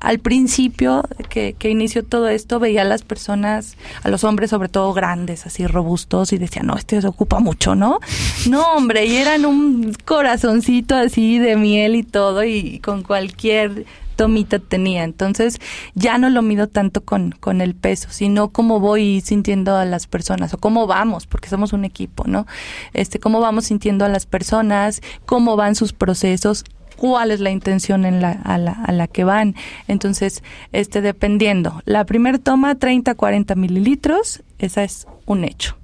[0.00, 4.68] al principio que, que inició todo esto, veía a las personas, a los hombres sobre
[4.68, 8.00] todo grandes, así robustos, y decía, no, este se ocupa mucho, ¿no?
[8.48, 13.84] No, hombre, y eran un corazoncito así de miel y todo, y con cualquier
[14.18, 15.04] tomita tenía.
[15.04, 15.60] Entonces
[15.94, 20.06] ya no lo mido tanto con, con el peso, sino cómo voy sintiendo a las
[20.06, 22.46] personas o cómo vamos, porque somos un equipo, ¿no?
[22.92, 26.64] Este, cómo vamos sintiendo a las personas, cómo van sus procesos,
[26.98, 29.54] cuál es la intención en la, a, la, a la que van.
[29.86, 31.80] Entonces, este, dependiendo.
[31.84, 35.76] La primera toma, 30, 40 mililitros, esa es un hecho.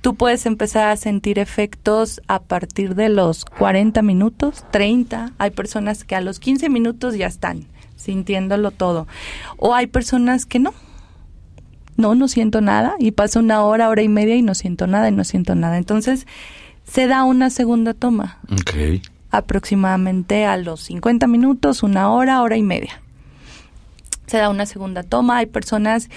[0.00, 5.32] Tú puedes empezar a sentir efectos a partir de los 40 minutos, 30.
[5.38, 9.06] Hay personas que a los 15 minutos ya están sintiéndolo todo.
[9.56, 10.72] O hay personas que no.
[11.96, 12.94] No, no siento nada.
[12.98, 15.76] Y pasa una hora, hora y media y no siento nada y no siento nada.
[15.76, 16.26] Entonces,
[16.84, 19.02] se da una segunda toma Ok.
[19.30, 23.00] Aproximadamente a los 50 minutos, una hora, hora y media.
[24.26, 25.38] Se da una segunda toma.
[25.38, 26.08] Hay personas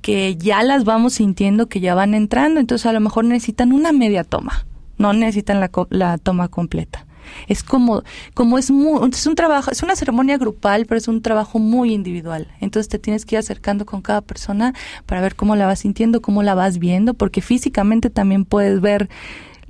[0.00, 3.92] que ya las vamos sintiendo que ya van entrando, entonces a lo mejor necesitan una
[3.92, 4.66] media toma,
[4.98, 7.06] no necesitan la, la toma completa.
[7.48, 8.02] Es como,
[8.34, 11.92] como es muy, es un trabajo, es una ceremonia grupal, pero es un trabajo muy
[11.92, 12.48] individual.
[12.60, 14.74] Entonces te tienes que ir acercando con cada persona
[15.06, 19.08] para ver cómo la vas sintiendo, cómo la vas viendo, porque físicamente también puedes ver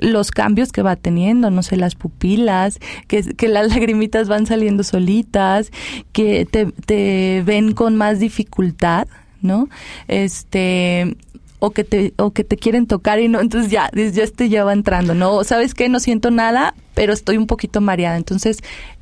[0.02, 4.82] los cambios que va teniendo, no sé, las pupilas, que, que las lagrimitas van saliendo
[4.82, 5.70] solitas,
[6.12, 9.08] que te, te ven con más dificultad,
[9.40, 9.68] ¿no?
[10.08, 11.16] Este
[11.58, 14.64] o que te o que te quieren tocar y no entonces ya ya este ya
[14.64, 18.16] va entrando no sabes qué no siento nada pero estoy un poquito mareada.
[18.16, 18.58] Entonces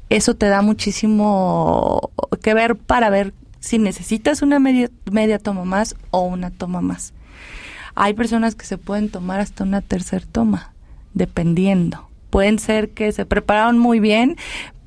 [0.09, 2.11] eso te da muchísimo
[2.43, 7.13] que ver para ver si necesitas una media media toma más o una toma más.
[7.95, 10.73] Hay personas que se pueden tomar hasta una tercera toma
[11.15, 14.37] dependiendo pueden ser que se prepararon muy bien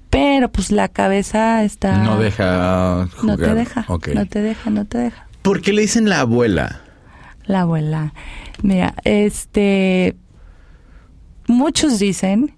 [0.09, 3.39] pero pues la cabeza está No deja jugar.
[3.39, 6.79] no te deja no te deja no te deja ¿Por qué le dicen la abuela?
[7.45, 8.13] la abuela.
[8.62, 10.15] Mira, este
[11.47, 12.55] muchos dicen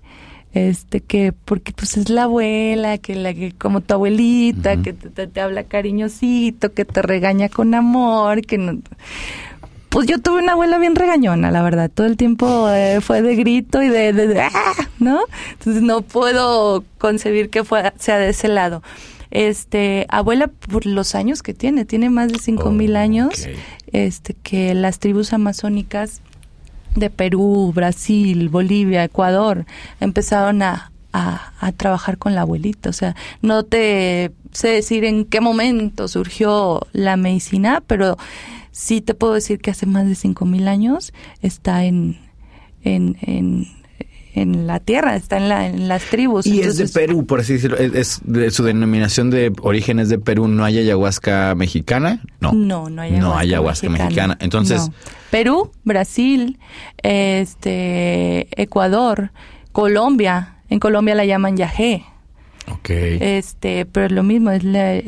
[0.54, 5.10] este que porque pues es la abuela, que la que como tu abuelita, que te,
[5.10, 8.80] te- te habla cariñosito, que te regaña con amor, que no
[9.96, 11.90] pues yo tuve una abuela bien regañona, la verdad.
[11.90, 14.74] Todo el tiempo eh, fue de grito y de, de, de, ¡ah!
[15.00, 15.22] ¿no?
[15.54, 18.84] Entonces no puedo concebir que fue, sea de ese lado.
[19.32, 23.58] Este, abuela por los años que tiene, tiene más de cinco mil años, Ok.
[23.94, 26.20] este, que las tribus amazónicas
[26.94, 29.66] de Perú, Brasil, Bolivia, Ecuador,
[30.02, 32.90] empezaron a, a, a trabajar con la abuelita.
[32.90, 38.18] O sea, no te sé decir en qué momento surgió la medicina, pero
[38.76, 42.18] sí te puedo decir que hace más de cinco mil años está en,
[42.84, 43.68] en, en,
[44.34, 46.46] en la tierra, está en, la, en las tribus.
[46.46, 47.78] Y es de Perú, por así decirlo.
[47.78, 50.50] Es, de su denominación de origen es de Perú.
[50.50, 52.22] ¿No hay ayahuasca mexicana?
[52.42, 52.52] No.
[52.52, 54.38] No, no hay No ayahuasca, hay ayahuasca mexicana.
[54.42, 54.94] Entonces, No.
[55.32, 56.60] Perú, Brasil,
[57.02, 59.32] este, Ecuador,
[59.72, 60.58] Colombia.
[60.70, 62.04] En Colombia la llaman yagé.
[62.72, 62.90] Ok.
[62.90, 65.02] Este, pero lo mismo, es, la,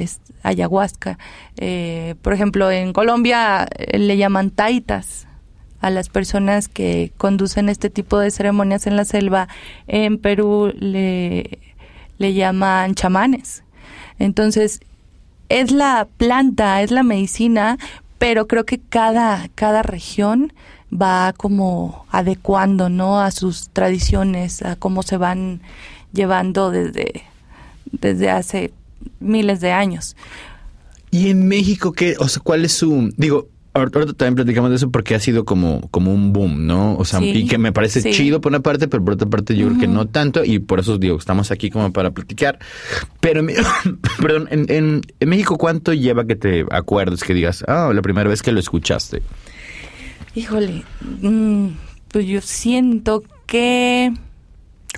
[0.44, 1.18] ayahuasca.
[1.58, 5.28] Eh, por ejemplo, en Colombia eh, le llaman taitas
[5.80, 9.48] a las personas que conducen este tipo de ceremonias en la selva.
[9.88, 11.60] En Perú le,
[12.18, 13.64] le llaman chamanes.
[14.20, 14.80] Entonces,
[15.50, 17.78] es la planta, es la medicina,
[18.18, 20.54] pero creo que cada, cada región
[20.92, 23.20] va como adecuando, ¿no?
[23.20, 25.62] A sus tradiciones, a cómo se van
[26.14, 27.24] llevando desde,
[28.14, 28.74] desde hace
[29.20, 30.16] miles de años.
[31.12, 32.16] ¿Y en México qué?
[32.20, 33.12] O sea, ¿cuál es su...?
[33.18, 36.96] Digo, ahorita también platicamos de eso porque ha sido como, como un boom, ¿no?
[36.98, 39.68] O sea, y que me parece chido por una parte, pero por otra parte yo
[39.68, 42.60] creo que no tanto y por eso digo, estamos aquí como para platicar.
[43.20, 43.46] Pero,
[44.22, 48.42] perdón, en, en, México, ¿cuánto lleva que te acuerdes que digas, ah, la primera vez
[48.42, 49.22] que lo escuchaste?
[50.36, 50.84] Híjole,
[51.22, 51.68] mm,
[52.10, 54.14] pues yo siento que...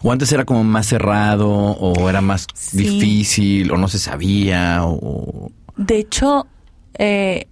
[0.02, 5.52] ¿O antes era como más cerrado o era más difícil o no se sabía o...
[5.78, 6.48] De hecho,
[6.98, 7.48] eh,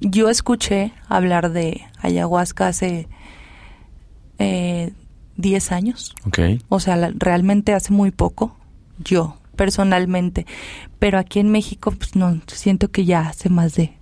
[0.00, 3.08] yo escuché hablar de ayahuasca hace
[4.38, 4.92] eh,
[5.36, 6.14] 10 años.
[6.26, 6.38] Ok.
[6.68, 8.56] O sea, realmente hace muy poco,
[8.98, 10.46] yo personalmente.
[10.98, 13.94] Pero aquí en México, pues no, siento que ya hace más de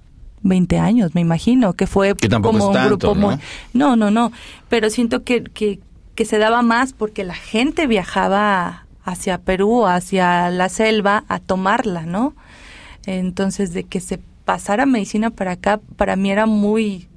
[0.42, 3.36] 20 años, me imagino, que fue como un grupo muy...
[3.72, 4.32] No, no, no,
[4.68, 5.80] pero siento que, que,
[6.14, 12.06] que se daba más porque la gente viajaba hacia Perú, hacia la selva, a tomarla,
[12.06, 12.34] ¿no?
[13.06, 17.08] Entonces, de que se pasara medicina para acá, para mí era muy,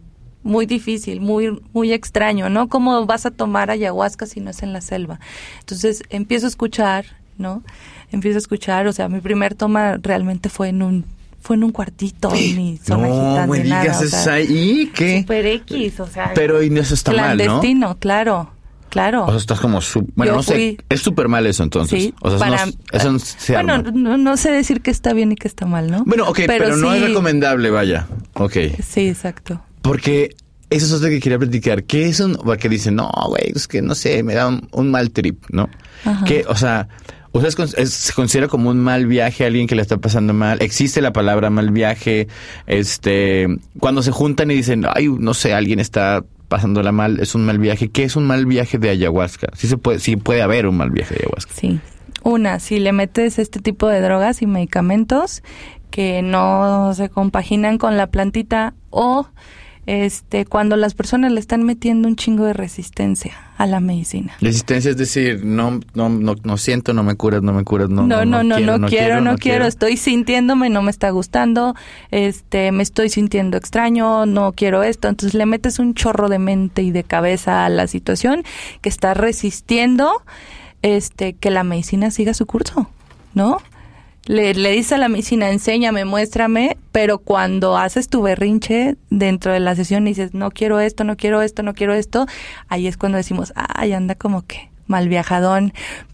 [0.44, 2.70] muy difícil, muy, muy extraño, ¿no?
[2.70, 5.20] ¿Cómo vas a tomar ayahuasca si no es en la selva?
[5.60, 7.06] Entonces, empiezo a escuchar,
[7.38, 7.64] ¿no?
[8.12, 11.06] Empiezo a escuchar, o sea, mi primer toma realmente fue en un
[11.42, 13.08] fue en un cuartito, ni zona
[13.46, 15.20] no, me digas eso ahí, ¿qué?
[15.20, 16.32] Super X, o sea.
[16.34, 17.44] Pero y no eso está mal, ¿no?
[17.44, 18.55] Clandestino, claro.
[18.96, 19.26] Claro.
[19.26, 19.82] O sea, estás como...
[20.16, 20.78] bueno, no sé.
[20.88, 22.02] Es súper mal eso entonces.
[22.02, 23.18] Sí, o sea, para, eso
[23.50, 26.06] bueno, no, sé decir que está bien y que está mal, ¿no?
[26.06, 28.08] Bueno, ok, pero, no es recomendable, vaya.
[28.36, 28.56] Ok.
[28.82, 29.60] Sí, exacto.
[29.82, 30.38] Porque
[30.70, 31.84] eso es otra que quería platicar.
[31.84, 32.36] ¿Qué es un...?
[32.36, 35.70] Porque dicen, no, güey, es que no sé, me da un, mal trip, ¿no?
[36.06, 36.24] Ajá.
[36.24, 36.88] Que, o sea...
[37.34, 40.62] ¿Ustedes se considera como un mal viaje a alguien que le está pasando mal?
[40.62, 42.30] ¿Existe la palabra mal viaje?
[42.66, 43.46] Este,
[43.78, 47.60] cuando se juntan y dicen, ay, no sé, alguien está pasándola mal, es un mal
[47.60, 47.90] viaje.
[47.90, 49.48] ¿Qué es un mal viaje de ayahuasca?
[49.56, 51.54] Sí, se puede, sí puede haber un mal viaje de ayahuasca.
[51.54, 51.80] Sí.
[52.24, 55.44] Una, si le metes este tipo de drogas y medicamentos
[55.92, 59.28] que no se compaginan con la plantita o
[59.86, 64.34] este, cuando las personas le están metiendo un chingo de resistencia a la medicina.
[64.42, 68.06] Resistencia es decir, no, no, no, no siento, no me curas, no me curas, no,
[68.06, 71.76] no, no, no, no, quiero, no quiero, estoy sintiéndome, no me está gustando,
[72.12, 76.82] este, me estoy sintiendo extraño, no quiero esto, entonces le metes un chorro de mente
[76.82, 78.44] y de cabeza a la situación
[78.82, 80.24] que está resistiendo,
[80.82, 82.90] este, que la medicina siga su curso,
[83.34, 83.60] ¿no?
[84.26, 89.60] Le, le dices a la medicina, enséñame, muéstrame, pero cuando haces tu berrinche dentro de
[89.60, 92.26] la sesión y dices, no quiero esto, no quiero esto, no quiero esto,
[92.68, 95.74] ahí es cuando decimos, ay, anda como que mal viajadón.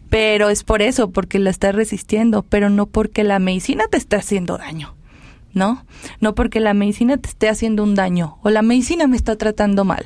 [0.10, 4.18] Pero es por eso, porque la estás resistiendo, pero no porque la medicina te está
[4.18, 4.94] haciendo daño.
[5.54, 5.86] ¿No?
[6.22, 9.84] No porque la medicina te esté haciendo un daño o la medicina me está tratando
[9.84, 10.06] mal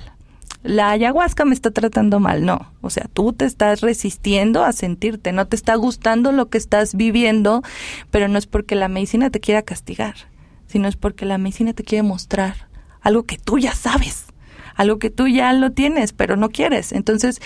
[0.65, 2.71] la ayahuasca me está tratando mal, no.
[2.81, 6.95] O sea, tú te estás resistiendo a sentirte, no te está gustando lo que estás
[6.95, 7.61] viviendo,
[8.09, 10.15] pero no es porque la medicina te quiera castigar,
[10.65, 12.67] sino es porque la medicina te quiere mostrar
[13.01, 14.25] algo que tú ya sabes,
[14.75, 16.91] algo que tú ya lo tienes, pero no quieres.
[16.91, 17.41] Entonces,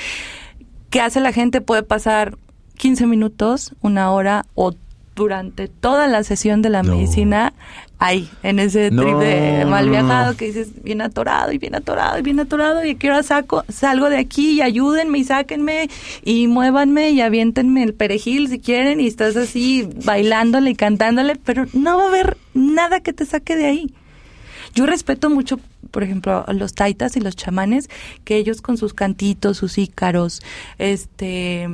[0.89, 1.59] ¿qué hace la gente?
[1.59, 2.37] Puede pasar
[2.77, 4.73] 15 minutos, una hora o
[5.19, 7.53] durante toda la sesión de la medicina
[7.99, 12.21] ahí, en ese trip de mal viajado que dices bien atorado y bien atorado y
[12.21, 15.89] bien atorado y ahora saco, salgo de aquí y ayúdenme y sáquenme
[16.23, 21.65] y muévanme y aviéntenme el perejil si quieren y estás así bailándole y cantándole, pero
[21.73, 23.93] no va a haber nada que te saque de ahí.
[24.73, 25.59] Yo respeto mucho,
[25.91, 27.89] por ejemplo, a los taitas y los chamanes,
[28.23, 30.41] que ellos con sus cantitos, sus ícaros,
[30.77, 31.67] este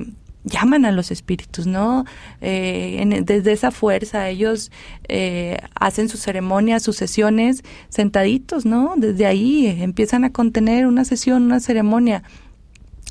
[0.45, 2.05] llaman a los espíritus, ¿no?
[2.39, 4.71] Eh, desde esa fuerza ellos
[5.07, 8.93] eh, hacen sus ceremonias, sus sesiones sentaditos, ¿no?
[8.95, 12.23] Desde ahí empiezan a contener una sesión, una ceremonia.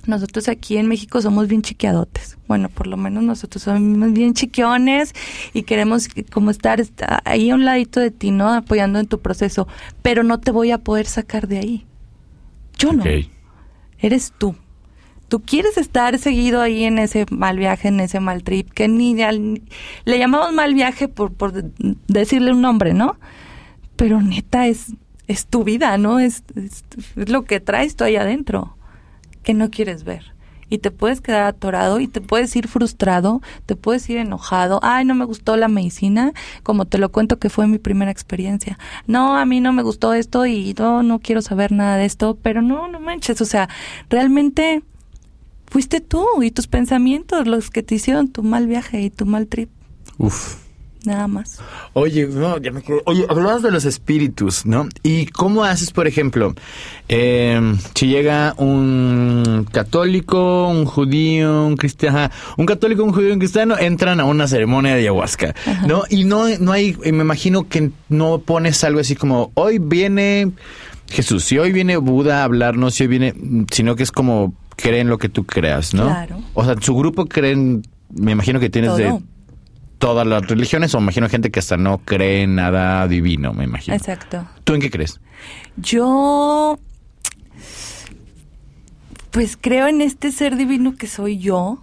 [0.07, 2.37] Nosotros aquí en México somos bien chiqueadotes.
[2.47, 5.15] Bueno, por lo menos nosotros somos bien chiquiones
[5.55, 6.85] y queremos como estar
[7.25, 8.53] ahí a un ladito de ti, ¿no?
[8.53, 9.67] Apoyando en tu proceso.
[10.03, 11.87] Pero no te voy a poder sacar de ahí.
[12.79, 13.03] Yo no.
[13.99, 14.55] Eres tú
[15.29, 19.15] tú quieres estar seguido ahí en ese mal viaje, en ese mal trip, que ni,
[19.15, 21.53] le llamamos mal viaje por, por
[22.09, 23.17] decirle un nombre, ¿no?
[23.97, 24.93] Pero neta es,
[25.27, 26.19] es tu vida, ¿no?
[26.19, 26.45] Es,
[27.15, 28.77] lo que traes tú ahí adentro,
[29.43, 30.35] que no quieres ver.
[30.71, 34.81] Y te puedes quedar atorado y te puedes ir frustrado, te puedes ir enojado.
[34.83, 38.79] Ay, no me gustó la medicina, como te lo cuento que fue mi primera experiencia.
[39.07, 42.39] No, a mí no me gustó esto y no, no quiero saber nada de esto,
[42.43, 43.41] pero no, no manches.
[43.41, 43.69] O sea,
[44.09, 44.83] realmente
[45.75, 49.49] fuiste tú y tus pensamientos los que te hicieron tu mal viaje y tu mal
[49.49, 49.71] trip.
[50.19, 50.55] Uf.
[51.05, 51.59] Nada más.
[51.95, 53.03] Oye, no, ya me quedé.
[53.07, 54.89] Oye, hablabas de los espíritus, ¿no?
[55.03, 56.55] ¿Y cómo haces, por ejemplo,
[57.09, 57.61] eh,
[57.93, 64.21] si llega un católico, un judío, un cristiano, un católico, un judío, un cristiano, entran
[64.21, 65.57] a una ceremonia de ayahuasca,
[65.89, 66.05] ¿no?
[66.09, 70.53] Y no, no hay, me imagino que no pones algo así como, hoy viene
[71.11, 73.35] Jesús, si hoy viene Buda a hablarnos, si hoy viene,
[73.71, 76.05] sino que es como creen lo que tú creas, ¿no?
[76.07, 76.41] Claro.
[76.55, 79.21] O sea, su grupo creen, me imagino que tienes de
[79.99, 83.65] todas las religiones, o me imagino gente que hasta no cree en nada divino, me
[83.65, 83.97] imagino.
[83.97, 84.47] Exacto.
[84.65, 85.21] ¿Tú en qué crees?
[85.77, 86.79] Yo,
[89.31, 91.83] pues creo en este ser divino que soy yo.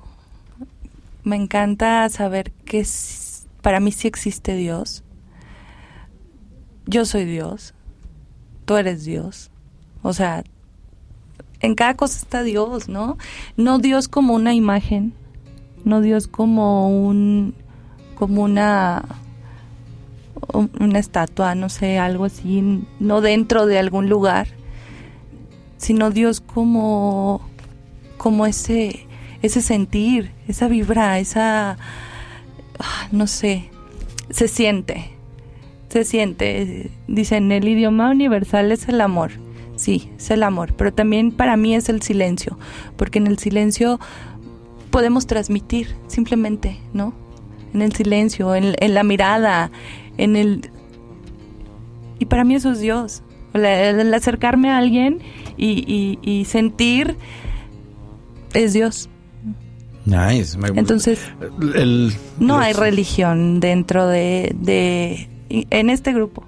[1.23, 2.85] Me encanta saber que
[3.61, 5.03] para mí sí existe Dios.
[6.85, 7.73] Yo soy Dios.
[8.65, 9.51] Tú eres Dios.
[10.01, 10.43] O sea,
[11.61, 13.17] en cada cosa está Dios, ¿no?
[13.57, 15.13] No Dios como una imagen,
[15.83, 17.53] no Dios como un,
[18.15, 19.03] como una,
[20.53, 24.47] un- una estatua, no sé, algo así, no dentro de algún lugar,
[25.77, 27.41] sino Dios como,
[28.17, 29.07] como ese,
[29.41, 31.77] ese sentir, esa vibra, esa,
[32.79, 33.69] ah, no sé,
[34.29, 35.11] se siente,
[35.89, 36.91] se siente.
[37.07, 39.31] Dicen, el idioma universal es el amor.
[39.81, 42.59] Sí, es el amor, pero también para mí es el silencio,
[42.97, 43.99] porque en el silencio
[44.91, 47.15] podemos transmitir simplemente, ¿no?
[47.73, 49.71] En el silencio, en, en la mirada,
[50.19, 50.69] en el...
[52.19, 53.23] Y para mí eso es Dios.
[53.55, 55.17] El, el acercarme a alguien
[55.57, 57.15] y, y- y sentir
[58.53, 59.09] es Dios.
[60.05, 60.57] Nice.
[60.75, 61.19] Entonces,
[61.73, 65.27] el- no hay religión dentro de, de...
[65.49, 66.43] En este grupo.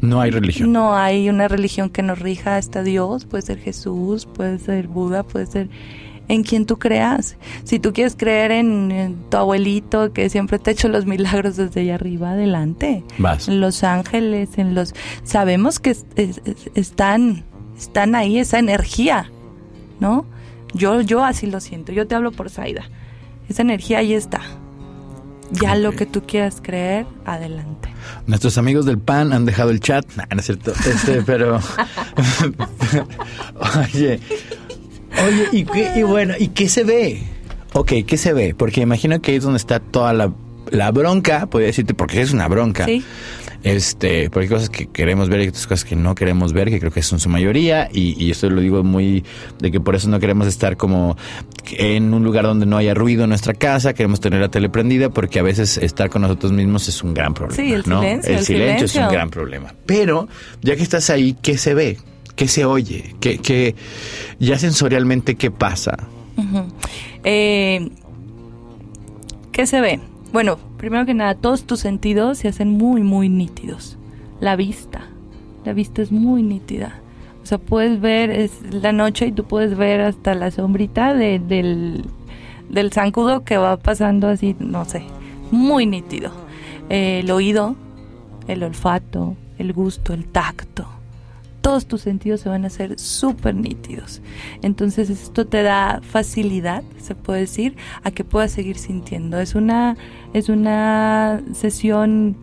[0.00, 0.72] No hay religión.
[0.72, 5.22] No hay una religión que nos rija hasta Dios, puede ser Jesús, puede ser Buda,
[5.22, 5.68] puede ser
[6.28, 7.36] en quien tú creas.
[7.64, 11.56] Si tú quieres creer en, en tu abuelito que siempre te ha hecho los milagros
[11.56, 13.02] desde allá arriba, adelante.
[13.16, 13.48] Vas.
[13.48, 14.94] En los ángeles, en los...
[15.24, 17.44] Sabemos que es- es- es- están,
[17.78, 19.30] están ahí esa energía,
[20.00, 20.26] ¿no?
[20.74, 22.84] Yo, yo así lo siento, yo te hablo por Zaida.
[23.48, 24.42] Esa energía ahí está.
[25.50, 27.88] Ya lo que tú quieras creer, adelante.
[28.26, 30.04] Nuestros amigos del PAN han dejado el chat.
[30.16, 30.72] Nah, no es cierto.
[30.72, 31.58] Este, pero.
[33.80, 34.20] Oye.
[35.26, 37.22] Oye, ¿y, qué, y bueno, ¿y qué se ve?
[37.72, 38.54] Ok, ¿qué se ve?
[38.56, 40.32] Porque imagino que ahí es donde está toda la,
[40.70, 42.84] la bronca, podría decirte, porque es una bronca.
[42.84, 43.04] Sí.
[43.62, 46.78] Este, porque hay cosas que queremos ver y otras cosas que no queremos ver, que
[46.78, 49.24] creo que son su mayoría, y, y esto lo digo muy
[49.58, 51.16] de que por eso no queremos estar como
[51.72, 55.10] en un lugar donde no haya ruido en nuestra casa, queremos tener la tele prendida,
[55.10, 57.56] porque a veces estar con nosotros mismos es un gran problema.
[57.56, 58.00] Sí, el ¿no?
[58.00, 59.74] silencio, El el silencio es un gran problema.
[59.86, 60.28] Pero,
[60.62, 61.98] ya que estás ahí, ¿qué se ve?
[62.36, 63.16] ¿Qué se oye?
[63.20, 63.74] ¿Qué, qué,
[64.38, 65.96] ya sensorialmente qué pasa?
[67.24, 67.88] Eh,
[69.50, 69.98] ¿Qué se ve?
[70.32, 73.96] Bueno, primero que nada, todos tus sentidos se hacen muy, muy nítidos.
[74.40, 75.00] La vista,
[75.64, 77.00] la vista es muy nítida.
[77.42, 81.38] O sea, puedes ver, es la noche y tú puedes ver hasta la sombrita de-
[81.38, 82.04] del,
[82.68, 85.02] del zancudo que va pasando así, no sé,
[85.50, 86.30] muy nítido.
[86.90, 87.74] El oído,
[88.48, 90.86] el olfato, el gusto, el tacto
[91.60, 94.22] todos tus sentidos se van a hacer súper nítidos.
[94.62, 99.38] Entonces esto te da facilidad, se puede decir, a que puedas seguir sintiendo.
[99.38, 99.96] Es una,
[100.32, 102.36] es una sesión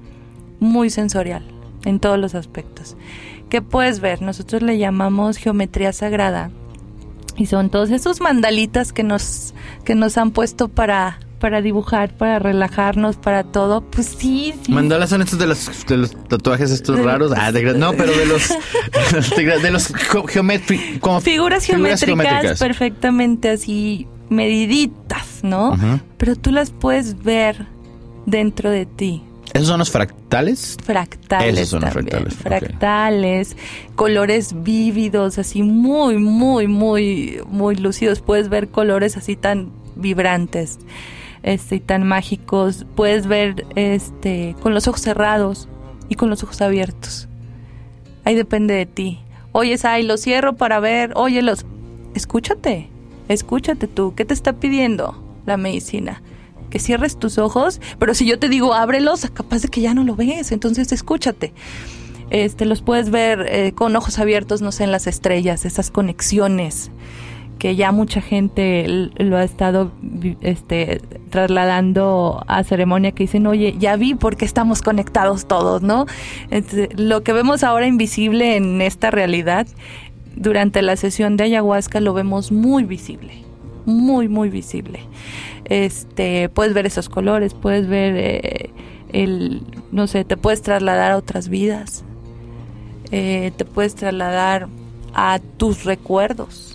[0.60, 1.44] muy sensorial
[1.86, 2.98] en todos los aspectos.
[3.50, 4.22] ¿Qué puedes ver?
[4.22, 6.52] Nosotros le llamamos geometría sagrada
[7.38, 9.54] y son todos esos mandalitas que nos,
[9.84, 13.82] que nos han puesto para, para dibujar, para relajarnos, para todo.
[13.82, 14.72] Pues sí, sí.
[14.72, 17.32] Mandalas son estos de los, de los tatuajes estos raros.
[17.36, 18.50] Ah, de, no, pero de los
[19.62, 19.94] de los
[20.28, 25.70] geométricos figuras geométricas, perfectamente así mediditas, ¿no?
[25.70, 26.00] Ujú.
[26.18, 27.68] Pero tú las puedes ver
[28.26, 29.24] dentro de ti.
[29.54, 30.78] ¿Esos son los fractales?
[30.84, 32.36] Fractales Esos son los fractales.
[32.36, 33.56] Fractales,
[33.96, 38.20] colores vívidos, así muy, muy, muy, muy lúcidos.
[38.20, 40.80] Puedes ver colores así tan vibrantes,
[41.46, 42.86] este, y tan mágicos.
[42.96, 45.70] Puedes ver, este, con los ojos cerrados
[46.10, 47.30] y con los ojos abiertos.
[48.26, 49.20] Ahí depende de ti.
[49.52, 51.14] Oye, Sai, lo cierro para ver.
[51.16, 51.66] Oye, los.
[52.16, 52.90] Escúchate.
[53.30, 54.14] Escúchate tú.
[54.16, 56.22] ¿Qué te está pidiendo la medicina?
[56.72, 60.04] Que cierres tus ojos, pero si yo te digo ábrelos, capaz de que ya no
[60.04, 60.52] lo ves.
[60.52, 61.54] Entonces, escúchate.
[62.32, 66.90] Este, los puedes ver eh, con ojos abiertos, no sé, en las estrellas, esas conexiones
[67.60, 68.86] que ya mucha gente
[69.18, 69.92] lo ha estado
[70.42, 76.06] este, trasladando a ceremonia que dicen, oye, ya vi por qué estamos conectados todos, ¿no?
[76.52, 79.68] Este, lo que vemos ahora invisible en esta realidad,
[80.36, 83.34] durante la sesión de ayahuasca lo vemos muy visible,
[83.86, 85.00] muy, muy visible.
[85.66, 88.70] Este, puedes ver esos colores, puedes ver eh,
[89.14, 92.04] el, no sé, te puedes trasladar a otras vidas,
[93.12, 94.68] eh, te puedes trasladar
[95.14, 96.75] a tus recuerdos,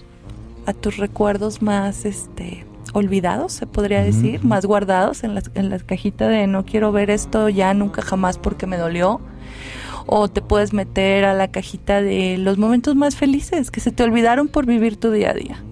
[0.70, 5.78] a tus recuerdos más, este, olvidados, se podría decir, más guardados en la, en la
[5.78, 9.20] cajita de no quiero ver esto ya nunca jamás porque me dolió.
[10.06, 14.02] O te puedes meter a la cajita de los momentos más felices que se te
[14.02, 15.62] olvidaron por vivir tu día a día.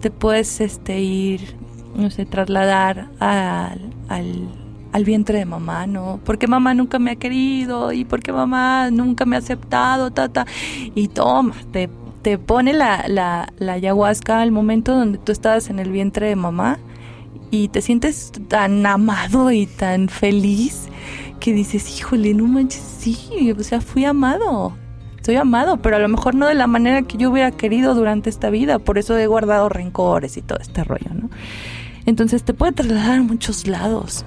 [0.00, 1.56] Te puedes este, ir,
[1.94, 4.48] no sé, trasladar al, al,
[4.92, 6.20] al vientre de mamá, ¿no?
[6.24, 10.46] Porque mamá nunca me ha querido y porque mamá nunca me ha aceptado, ta, ta.
[10.94, 11.88] Y toma, te
[12.28, 16.36] te pone la, la, la ayahuasca al momento donde tú estabas en el vientre de
[16.36, 16.78] mamá
[17.50, 20.88] y te sientes tan amado y tan feliz
[21.40, 24.76] que dices, híjole, no manches, sí, o sea, fui amado,
[25.16, 28.28] estoy amado, pero a lo mejor no de la manera que yo hubiera querido durante
[28.28, 31.30] esta vida, por eso he guardado rencores y todo este rollo, ¿no?
[32.04, 34.26] Entonces te puede trasladar a muchos lados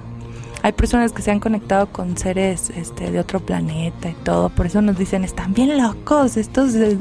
[0.62, 4.66] hay personas que se han conectado con seres este, de otro planeta y todo, por
[4.66, 6.98] eso nos dicen, están bien locos estos de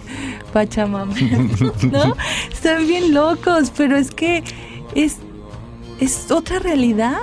[0.52, 1.14] Pachamama,
[1.92, 2.16] ¿no?
[2.52, 4.44] Están bien locos, pero es que
[4.96, 5.18] es,
[6.00, 7.20] es otra realidad.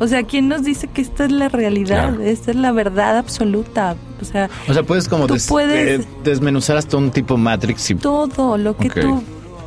[0.00, 2.20] O sea, ¿quién nos dice que esta es la realidad?
[2.20, 3.94] Esta es la verdad absoluta.
[4.20, 7.94] O sea, o sea puedes como puedes, eh, desmenuzar hasta un tipo Matrix y...
[7.94, 9.22] Todo lo que tú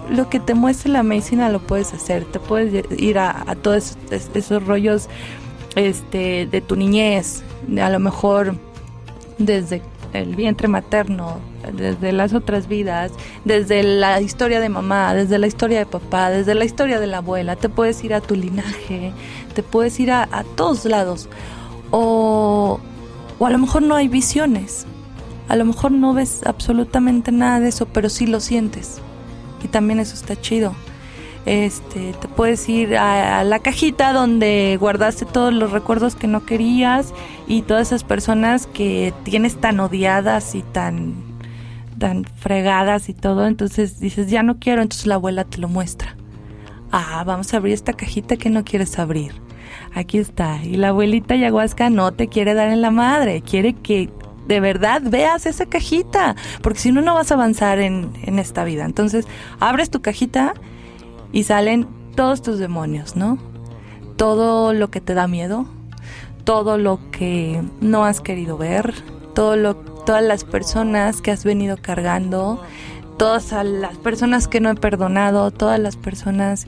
[0.10, 2.26] lo que te muestre la medicina lo puedes hacer.
[2.26, 5.08] Te puedes ir a, todos esos, rollos
[5.76, 7.44] este, de tu niñez,
[7.82, 8.56] a lo mejor
[9.38, 9.82] desde
[10.14, 11.40] el vientre materno,
[11.74, 13.12] desde las otras vidas,
[13.46, 17.18] desde la historia de mamá, desde la historia de papá, desde la historia de la
[17.18, 17.56] abuela.
[17.56, 19.12] Te puedes ir a tu linaje,
[19.54, 21.30] te puedes ir a, a todos lados.
[21.92, 22.80] O,
[23.40, 24.86] o a lo mejor no hay visiones.
[25.48, 29.02] A lo mejor no ves absolutamente nada de eso, pero sí lo sientes
[29.68, 30.74] también eso está chido.
[31.46, 37.14] Este, te puedes ir a, la cajita donde guardaste todos los recuerdos que no querías
[37.48, 41.26] y todas esas personas que tienes tan odiadas y tan
[41.98, 46.16] tan fregadas y todo, entonces dices, "Ya no quiero", entonces la abuela te lo muestra.
[46.92, 49.34] Ah, vamos a abrir esta cajita que no quieres abrir.
[49.94, 50.64] Aquí está.
[50.64, 54.10] Y la abuelita ayahuasca no te quiere dar en la madre, quiere que
[54.48, 58.64] de verdad veas esa cajita, porque si no, no vas a avanzar en, en esta
[58.64, 58.86] vida.
[58.86, 59.28] Entonces,
[59.60, 60.54] abres tu cajita
[61.32, 63.38] y salen todos tus demonios, ¿no?
[64.16, 65.68] Todo lo que te da miedo,
[66.44, 68.94] todo lo que no has querido ver,
[69.36, 72.64] todo lo, todas las personas que has venido cargando,
[73.18, 76.68] todas las personas que no he perdonado, todas las personas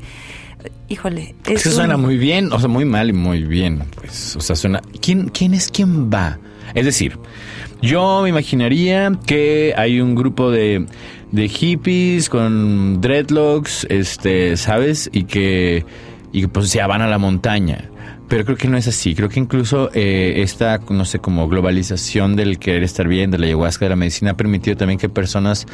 [0.89, 1.35] híjole.
[1.45, 3.83] Eso suena muy bien, o sea, muy mal y muy bien.
[3.95, 4.81] Pues, o sea, suena.
[5.01, 6.39] ¿Quién, quién es quién va?
[6.73, 7.17] Es decir,
[7.81, 10.85] yo me imaginaría que hay un grupo de,
[11.31, 15.09] de hippies con dreadlocks, este, ¿sabes?
[15.13, 15.85] Y que,
[16.31, 17.89] y pues se van a la montaña.
[18.29, 19.15] Pero creo que no es así.
[19.15, 23.47] Creo que incluso eh, esta, no sé, como globalización del querer estar bien, de la
[23.47, 25.65] ayahuasca, de la medicina, ha permitido también que personas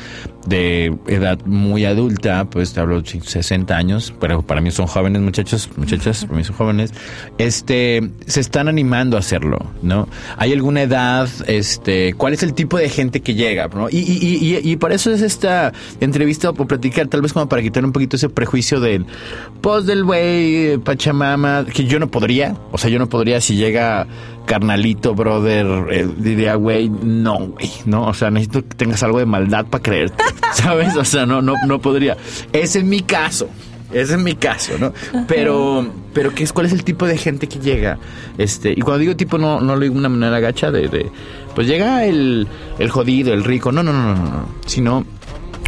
[0.48, 5.70] de edad muy adulta, pues te hablo 60 años, pero para mí son jóvenes muchachos,
[5.76, 6.94] muchachas, para mí son jóvenes,
[7.38, 10.08] este, se están animando a hacerlo, ¿no?
[10.38, 13.90] ¿Hay alguna edad, este, cuál es el tipo de gente que llega, ¿no?
[13.90, 17.62] Y, y, y, y por eso es esta entrevista o platicar, tal vez como para
[17.62, 19.06] quitar un poquito ese prejuicio del,
[19.62, 24.08] pues del güey, Pachamama, que yo no podría o sea, yo no podría si llega
[24.46, 29.26] carnalito, brother, eh, diría, güey, no, güey, no, o sea, necesito que tengas algo de
[29.26, 30.24] maldad para creerte,
[30.54, 30.96] ¿sabes?
[30.96, 32.18] O sea, no, no, no podría.
[32.54, 33.50] Ese es mi caso.
[33.94, 34.94] Ese es mi caso, ¿no?
[35.28, 37.98] Pero, pero ¿qué es, ¿cuál es el tipo de gente que llega?
[38.38, 41.10] Este, y cuando digo tipo, no, no lo digo de una manera gacha de, de
[41.54, 42.48] pues llega el,
[42.80, 45.06] el jodido, el rico, no, no, no, no, no, sino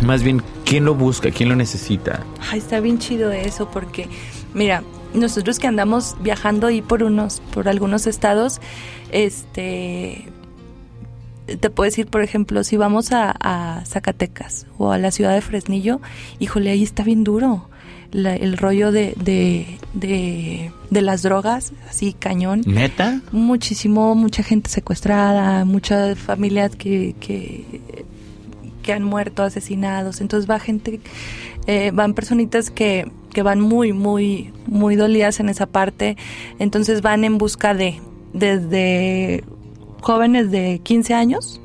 [0.03, 1.31] más bien, ¿quién lo busca?
[1.31, 2.23] ¿Quién lo necesita?
[2.51, 4.07] Ay, está bien chido eso, porque,
[4.53, 8.59] mira, nosotros que andamos viajando ahí por unos, por algunos estados,
[9.11, 10.25] este
[11.55, 16.01] te puedo decir, por ejemplo, si vamos a, Zacatecas o a la ciudad de Fresnillo,
[16.39, 17.69] híjole, ahí está bien duro.
[18.11, 22.63] el rollo de, de, de, las drogas, así cañón.
[22.65, 23.21] ¿Neta?
[23.31, 27.81] Muchísimo, mucha gente secuestrada, muchas familias que, que,
[28.83, 30.19] que han muerto asesinados.
[30.19, 30.99] Entonces va gente,
[31.65, 36.17] eh, van personitas que que van muy, muy, muy dolidas en esa parte.
[36.57, 38.01] Entonces van en busca de,
[38.33, 39.43] desde
[40.01, 41.61] jóvenes de 15 años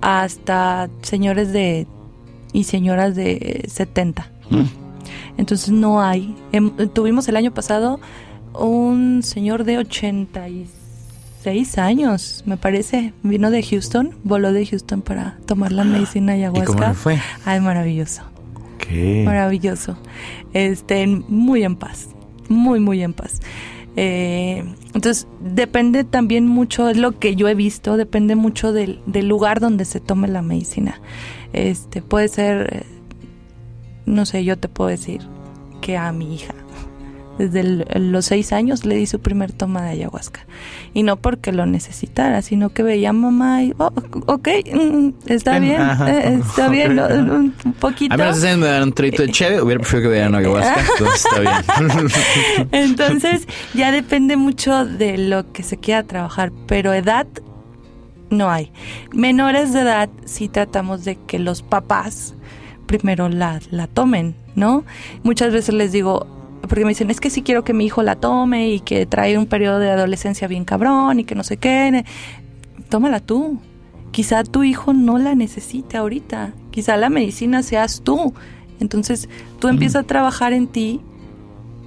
[0.00, 1.86] hasta señores de
[2.54, 4.26] y señoras de 70.
[4.48, 4.62] Mm.
[5.36, 6.34] Entonces no hay.
[6.52, 8.00] Em, tuvimos el año pasado
[8.54, 13.12] un señor de 86 años, me parece.
[13.22, 16.72] Vino de Houston, voló de Houston para tomar la medicina ayahuasca.
[16.72, 17.18] ¿Y cómo fue?
[17.44, 18.31] Ay, maravilloso
[19.24, 19.96] Maravilloso.
[20.52, 22.08] Este, muy en paz,
[22.48, 23.40] muy, muy en paz.
[23.96, 24.64] Eh,
[24.94, 29.60] entonces, depende también mucho, es lo que yo he visto, depende mucho del, del lugar
[29.60, 31.00] donde se tome la medicina.
[31.52, 32.86] Este, puede ser, eh,
[34.06, 35.20] no sé, yo te puedo decir
[35.80, 36.54] que a mi hija
[37.38, 40.46] desde los seis años le di su primer toma de ayahuasca.
[40.94, 43.92] Y no porque lo necesitara, sino que veía mamá y, oh,
[44.26, 48.14] ok, mm, está bien, eh, está bien, un poquito.
[48.14, 51.24] A mí me me dan un trito de chévere, hubiera preferido que vean ayahuasca, entonces
[51.24, 52.68] está bien.
[52.72, 57.26] entonces, ya depende mucho de lo que se quiera trabajar, pero edad
[58.30, 58.72] no hay.
[59.12, 62.34] Menores de edad sí tratamos de que los papás
[62.86, 64.84] primero la, la tomen, ¿no?
[65.22, 66.26] Muchas veces les digo,
[66.68, 69.36] porque me dicen, es que sí quiero que mi hijo la tome y que trae
[69.36, 72.04] un periodo de adolescencia bien cabrón y que no sé qué.
[72.88, 73.58] Tómala tú.
[74.12, 76.52] Quizá tu hijo no la necesite ahorita.
[76.70, 78.34] Quizá la medicina seas tú.
[78.80, 81.00] Entonces tú empiezas a trabajar en ti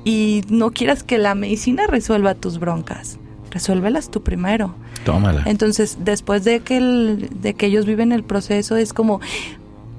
[0.04, 3.18] y no quieras que la medicina resuelva tus broncas.
[3.52, 4.76] Resuélvelas tú primero.
[5.04, 5.44] Tómala.
[5.46, 9.22] Entonces, después de que, de que ellos viven el proceso, es como,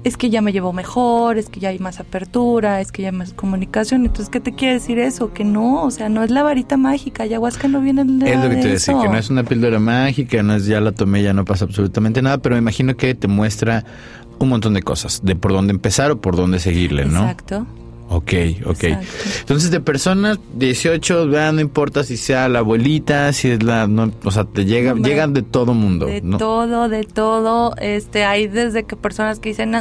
[0.07, 3.09] es que ya me llevo mejor, es que ya hay más apertura, es que ya
[3.09, 4.05] hay más comunicación.
[4.05, 5.33] Entonces, ¿qué te quiere decir eso?
[5.33, 8.49] Que no, o sea, no es la varita mágica, ayahuasca no viene de Es lo
[8.49, 11.33] que te decía, que no es una píldora mágica, no es ya la tomé, ya
[11.33, 13.85] no pasa absolutamente nada, pero me imagino que te muestra
[14.39, 17.21] un montón de cosas, de por dónde empezar o por dónde seguirle, ¿no?
[17.21, 17.65] Exacto.
[18.09, 18.33] Ok,
[18.65, 18.83] ok.
[19.39, 24.11] Entonces, de personas 18, vean, no importa si sea la abuelita, si es la, no,
[24.23, 26.05] o sea, te llega, llegan de todo mundo.
[26.05, 27.75] De todo, de todo.
[27.77, 29.75] Este, hay desde que personas que dicen,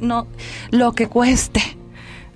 [0.00, 0.26] no,
[0.70, 1.60] lo que cueste,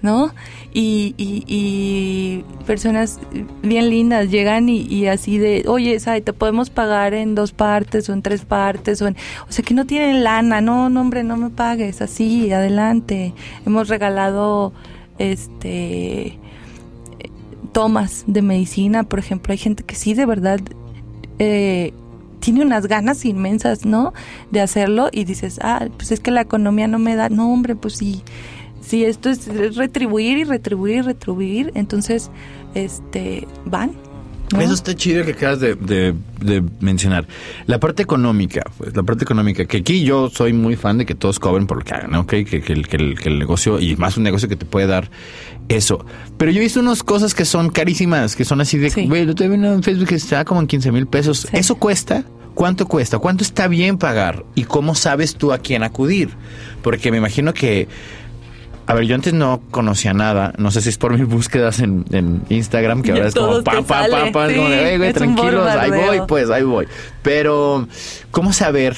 [0.03, 0.32] ¿no?
[0.74, 3.18] Y, y, personas
[3.62, 8.12] bien lindas llegan y, así de, oye, Sai, te podemos pagar en dos partes o
[8.12, 9.16] en tres partes, o, en,
[9.49, 13.32] o sea, que no tienen lana, no, no, hombre, no me pagues, así, adelante.
[13.64, 14.74] Hemos regalado
[15.18, 16.38] este
[17.72, 20.60] tomas de medicina, por ejemplo, hay gente que sí de verdad
[21.38, 21.92] eh,
[22.40, 24.14] tiene unas ganas inmensas, ¿no?
[24.50, 27.74] De hacerlo y dices, ah, pues es que la economía no me da, no, hombre,
[27.74, 28.22] pues sí,
[28.80, 32.30] si esto es retribuir y retribuir y retribuir, entonces,
[32.74, 33.92] este, van,
[34.59, 36.14] eso está chido que acabas de,
[36.80, 37.26] mencionar.
[37.66, 41.14] La parte económica, pues, la parte económica, que aquí yo soy muy fan de que
[41.14, 42.26] todos cobren por lo que hagan, ¿no?
[42.26, 45.11] Que, que, el, que, el, negocio, y más un negocio que te puede dar
[45.68, 46.05] eso.
[46.38, 49.34] Pero yo he visto unas cosas que son carísimas, que son así de, güey, yo
[49.34, 51.49] te vi en Facebook que está como en 15 mil pesos.
[51.53, 52.24] ¿Eso cuesta?
[52.55, 53.18] ¿Cuánto cuesta?
[53.18, 54.44] ¿Cuánto está bien pagar?
[54.55, 56.30] ¿Y cómo sabes tú a quién acudir?
[56.82, 57.86] Porque me imagino que
[58.87, 60.53] a ver, yo antes no conocía nada.
[60.59, 62.05] No sé si es por mis búsquedas en,
[62.49, 66.20] Instagram, que ahora es como pa, pa, pa, pa, como de, güey, tranquilos, ahí voy,
[66.28, 66.87] pues, ahí voy.
[67.22, 67.89] Pero,
[68.30, 68.97] ¿cómo saber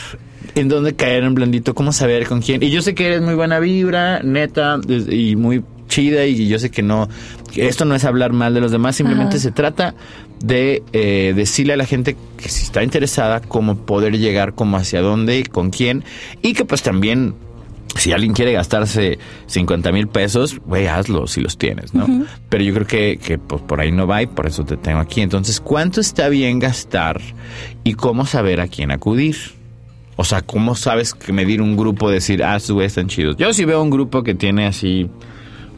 [0.54, 1.74] en dónde caer en blandito?
[1.74, 2.62] ¿Cómo saber con quién?
[2.62, 6.70] Y yo sé que eres muy buena vibra, neta, y muy chida, y yo sé
[6.70, 7.08] que no,
[7.56, 9.94] esto no es hablar mal de los demás, simplemente se trata
[10.40, 15.00] de eh, decirle a la gente que si está interesada, cómo poder llegar, como hacia
[15.00, 16.04] dónde, con quién,
[16.42, 17.34] y que pues también
[17.96, 22.06] si alguien quiere gastarse 50 mil pesos, güey, hazlo si los tienes, ¿no?
[22.48, 24.98] Pero yo creo que, que pues, por ahí no va y por eso te tengo
[25.00, 25.20] aquí.
[25.20, 27.20] Entonces, ¿cuánto está bien gastar
[27.84, 29.36] y cómo saber a quién acudir?
[30.16, 33.36] O sea, ¿cómo sabes que medir un grupo, decir, ah, güey, están chidos?
[33.36, 35.08] Yo si veo un grupo que tiene así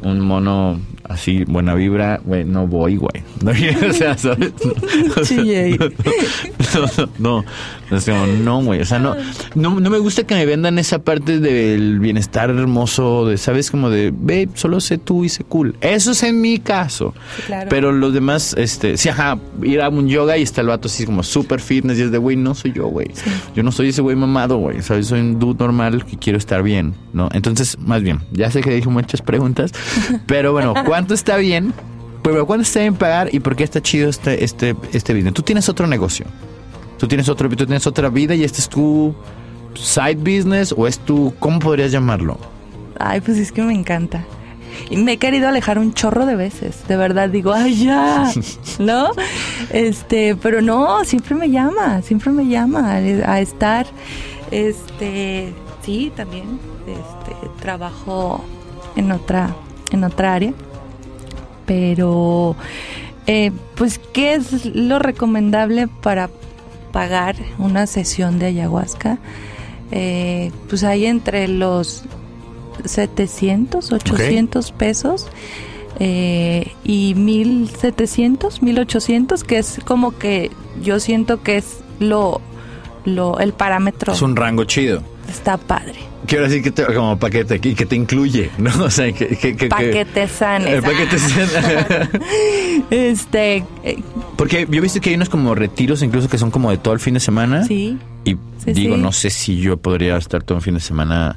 [0.03, 0.79] un mono
[1.11, 3.23] así, buena vibra, güey, no voy, güey.
[3.43, 3.51] No,
[3.89, 4.53] o sea, ¿sabes?
[7.19, 7.45] no,
[7.91, 8.81] no, no, güey.
[8.81, 9.17] O sea, no,
[9.55, 13.71] no, me gusta que me vendan esa parte del bienestar hermoso, de, ¿sabes?
[13.71, 15.77] Como de, ve, solo sé tú y sé cool.
[15.81, 17.15] Eso es en mi caso.
[17.69, 21.05] Pero los demás, este, sí, ajá, ir a un yoga y está el vato así
[21.05, 23.11] como super fitness y es de, güey, no soy yo, güey.
[23.55, 24.81] Yo no soy ese güey mamado, güey.
[24.83, 25.09] ¿Sabes?
[25.09, 27.29] Soy un dude normal que quiero estar bien, ¿no?
[27.33, 29.73] Entonces, más bien, ya sé que dije muchas preguntas,
[30.27, 31.73] pero bueno, ¿cuánto está bien?
[32.23, 35.35] Pero ¿cuánto está bien pagar y por qué está chido este, este, este business?
[35.35, 36.27] Tú tienes otro negocio.
[36.99, 39.15] Tú tienes otro, tú tienes otra vida y este es tu
[39.75, 42.39] side business o es tu, ¿cómo podrías llamarlo?
[42.99, 44.25] Ay, pues es que me encanta.
[44.91, 46.87] Y me he querido alejar un chorro de veces.
[46.89, 48.31] De verdad digo, ay, ya.
[48.79, 49.11] ¿No?
[49.71, 53.87] Este, pero no, siempre me llama, siempre me llama a estar.
[54.51, 58.45] Este, sí, también este, trabajo
[58.97, 59.55] en otra,
[59.91, 60.53] en otra área.
[61.67, 62.57] Pero,
[63.27, 66.31] eh, pues, ¿qué es lo recomendable para
[66.91, 69.19] pagar una sesión de ayahuasca,
[69.91, 72.05] eh, pues hay entre los
[72.85, 75.29] 700, 800 pesos
[75.99, 80.51] eh, y 1700, 1800, que es como que
[80.83, 82.41] yo siento que es lo,
[83.05, 84.13] lo el parámetro.
[84.13, 85.03] Es un rango chido.
[85.31, 85.97] Está padre.
[86.27, 88.71] Quiero decir que te, como paquete y que te incluye, ¿no?
[88.85, 89.29] O sea, que...
[89.37, 90.75] que, que paquete sanes.
[90.75, 92.09] El paquete sanes.
[92.91, 93.65] este...
[93.83, 93.99] Eh,
[94.37, 96.95] Porque yo he visto que hay unos como retiros incluso que son como de todo
[96.95, 97.65] el fin de semana.
[97.65, 97.99] Sí.
[98.25, 101.37] Y digo, no sé si yo podría estar todo el fin de semana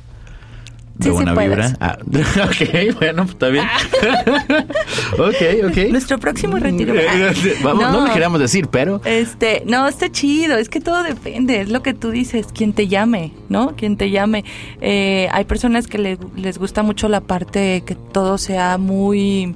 [0.96, 1.76] de buena vibra.
[1.80, 3.66] Ah, ok, bueno, está bien.
[5.14, 5.78] ok, ok.
[5.90, 6.94] Nuestro próximo retiro.
[7.64, 9.02] Vamos, no, me queramos decir, pero.
[9.06, 10.58] Este, no, está chido.
[10.58, 11.62] Es que todo depende.
[11.62, 12.48] Es lo que tú dices.
[12.54, 13.76] Quien te llame, ¿no?
[13.76, 14.46] Quien te llame.
[14.82, 19.56] Eh, hay personas que les gusta mucho la parte que todo sea muy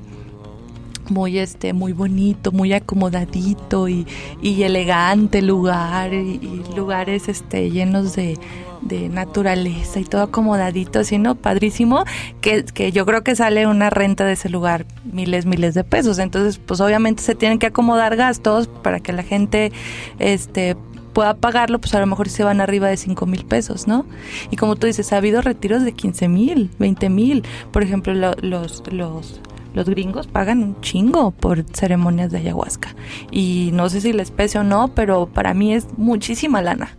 [1.09, 4.05] muy este muy bonito muy acomodadito y,
[4.41, 8.37] y elegante lugar y, lugares este llenos de,
[8.81, 12.03] de, naturaleza y todo acomodadito así no padrísimo
[12.41, 16.19] que, que yo creo que sale una renta de ese lugar miles miles de pesos
[16.19, 19.71] entonces pues obviamente se tienen que acomodar gastos para que la gente
[20.19, 20.75] este
[21.17, 24.05] pueda pagarlo, pues a lo mejor se van arriba de 5 mil pesos, ¿no?
[24.51, 27.43] Y como tú dices, ha habido retiros de 15 mil, 20 mil.
[27.71, 29.41] Por ejemplo, los, los
[29.77, 32.95] los gringos pagan un chingo por ceremonias de ayahuasca.
[33.31, 36.97] Y no sé si les pese o no, pero para mí es muchísima lana.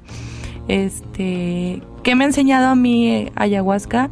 [0.69, 4.11] Este, ¿qué me ha enseñado a mí ayahuasca?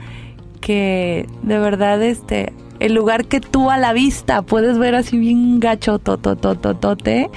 [0.61, 5.61] Que de verdad este el lugar que tú a la vista puedes ver así bien
[5.61, 7.31] gacho totototote,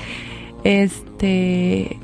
[0.63, 1.99] este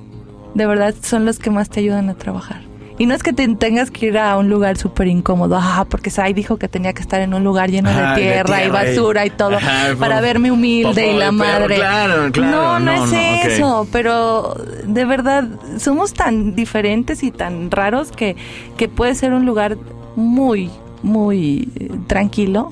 [0.54, 2.62] de verdad son los que más te ayudan a trabajar.
[2.98, 6.10] Y no es que te tengas que ir a un lugar súper incómodo, ah, porque
[6.10, 9.30] Sai dijo que tenía que estar en un lugar lleno de, tierra y basura y,
[9.32, 9.58] todo
[10.00, 11.76] para verme humilde y la madre.
[11.76, 15.46] Claro, claro, no, no, es eso, pero de verdad
[15.78, 18.38] somos tan diferentes y tan raros que,
[18.78, 19.78] que puede ser un lugar
[20.16, 20.72] muy,
[21.04, 22.72] muy eh, tranquilo,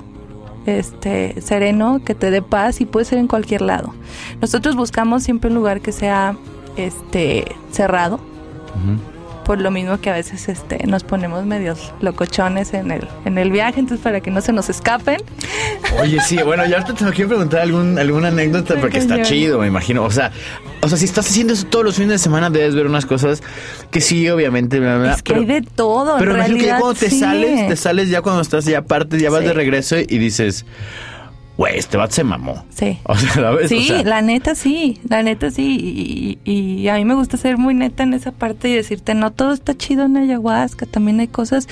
[0.65, 3.93] este sereno, que te dé paz y puede ser en cualquier lado.
[4.39, 6.37] Nosotros buscamos siempre un lugar que sea
[6.77, 8.21] este cerrado
[9.43, 13.51] por lo mismo que a veces este nos ponemos medios locochones en el en el
[13.51, 15.17] viaje, entonces para que no se nos escapen.
[15.99, 19.67] Oye, sí, bueno, ya ahorita te quiero preguntar algún, alguna anécdota porque está chido, me
[19.67, 20.03] imagino.
[20.03, 20.31] O sea,
[20.81, 23.43] o sea, si estás haciendo eso todos los fines de semana, debes ver unas cosas
[23.91, 24.81] que sí, obviamente.
[25.11, 26.17] Es que hay de todo.
[26.17, 29.19] Pero en imagino que ya cuando te sales, te sales ya cuando estás ya aparte,
[29.19, 30.65] ya vas de regreso y dices
[31.57, 32.65] güey, este vato se mamó.
[32.69, 32.97] Sí.
[33.05, 36.39] O sea, ¿la Sí, la neta sí, la neta sí.
[36.43, 39.53] Y, a mí me gusta ser muy neta en esa parte y decirte, no todo
[39.53, 41.67] está chido en ayahuasca, también hay cosas,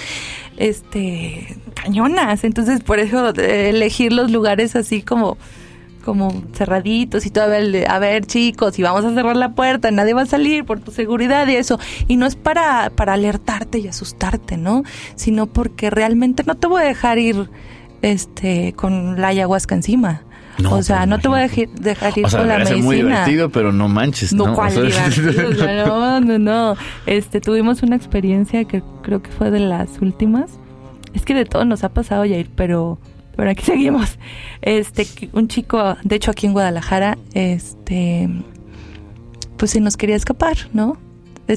[0.58, 2.44] este, cañonas.
[2.44, 5.38] Entonces, por eso elegir los lugares así como
[6.02, 10.24] como cerraditos y todo, a ver, chicos, y vamos a cerrar la puerta, nadie va
[10.24, 11.80] a salir por tu seguridad y eso.
[12.08, 14.84] Y no es para, para alertarte y asustarte, ¿no?
[15.16, 17.50] Sino porque realmente no te voy a dejar ir
[18.02, 20.24] este con la ayahuasca encima.
[20.70, 22.84] o sea, no te voy a dejar, ir con la medicina.
[22.84, 24.46] muy divertido, pero no manches, ¿no?
[25.86, 26.76] No, no, no,
[27.06, 30.52] Este, tuvimos una experiencia que creo que fue de las últimas.
[31.14, 33.00] Es que de todo nos ha pasado, Jair, pero
[33.36, 34.18] pero aquí seguimos.
[34.62, 38.30] Este, un chico, de hecho aquí en Guadalajara, este,
[39.58, 40.98] pues se nos quería escapar, ¿no?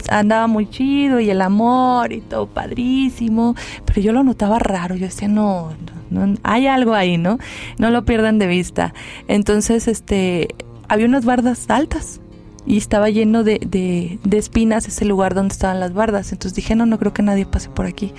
[0.09, 5.07] andaba muy chido y el amor y todo padrísimo, pero yo lo notaba raro, yo
[5.07, 5.94] decía, no, no,
[6.43, 7.39] hay algo ahí, ¿no?
[7.79, 8.95] No lo pierdan de vista.
[9.29, 10.49] Entonces, este,
[10.89, 12.21] había unas bardas altas
[12.67, 16.33] y estaba lleno de, de, de, espinas ese lugar donde estaban las bardas.
[16.33, 18.13] Entonces dije, no, no creo que nadie pase por aquí.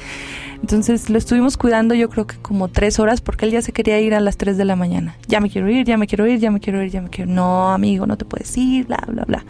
[0.61, 3.99] Entonces lo estuvimos cuidando yo creo que como tres horas porque él ya se quería
[3.99, 5.15] ir a las tres de la mañana.
[5.27, 7.29] Ya me quiero ir, ya me quiero ir, ya me quiero ir, ya me quiero
[7.29, 7.35] ir.
[7.35, 9.45] No, amigo, no te puedes ir, bla, bla, bla.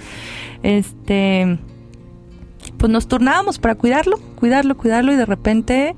[0.64, 1.58] Este
[2.78, 5.96] pues nos turnábamos para cuidarlo, cuidarlo, cuidarlo y de repente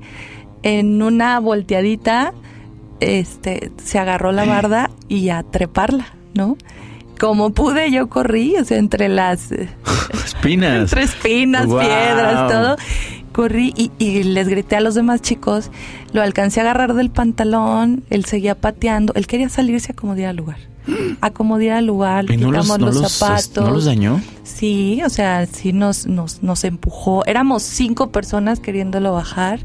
[0.62, 2.32] en una volteadita
[3.00, 6.56] este se agarró la barda y a treparla, ¿no?
[7.18, 9.52] Como pude yo corrí, o sea, entre las
[10.12, 12.76] espinas, entre espinas, piedras, todo.
[13.32, 15.70] Corrí y, y les grité a los demás chicos,
[16.12, 20.36] lo alcancé a agarrar del pantalón, él seguía pateando, él quería salirse a acomodar al
[20.36, 20.58] lugar
[21.20, 23.64] acomodar al lugar, quitamos los, zapatos.
[23.64, 24.20] ¿No los dañó?
[24.42, 27.24] Sí, o sea, sí nos, nos, nos empujó.
[27.26, 29.60] Éramos cinco personas queriéndolo bajar.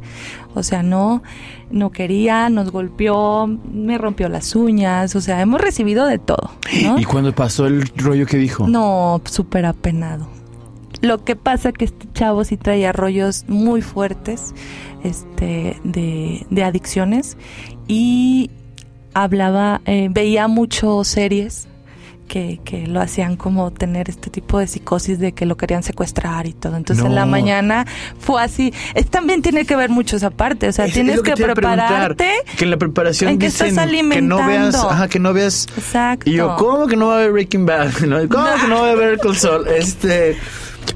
[0.55, 1.23] O sea, no,
[1.71, 5.15] no quería, nos golpeó, me rompió las uñas.
[5.15, 6.51] O sea, hemos recibido de todo.
[6.71, 8.67] ¿Y cuando pasó el rollo que dijo?
[8.67, 10.27] No, súper apenado.
[11.01, 14.53] Lo que pasa que este chavo sí traía rollos muy fuertes
[15.03, 17.35] este, de, de adicciones
[17.87, 18.49] y
[19.13, 21.67] hablaba, eh, veía mucho series
[22.27, 26.47] que, que, lo hacían como tener este tipo de psicosis de que lo querían secuestrar
[26.47, 26.77] y todo.
[26.77, 27.85] Entonces en la mañana
[28.17, 28.73] fue así.
[28.95, 30.67] Es, también tiene que ver mucho esa parte.
[30.67, 32.31] O sea, tienes que, prepararte.
[32.57, 34.37] Que en la preparación en que estás alimentando.
[34.37, 35.67] Que no veas, ajá, que no veas.
[35.77, 36.29] Exacto.
[36.29, 37.91] Y yo, ¿cómo que no va a haber Breaking Bad?
[37.99, 39.67] ¿Cómo que no va a haber el Sol?
[39.73, 40.37] Este.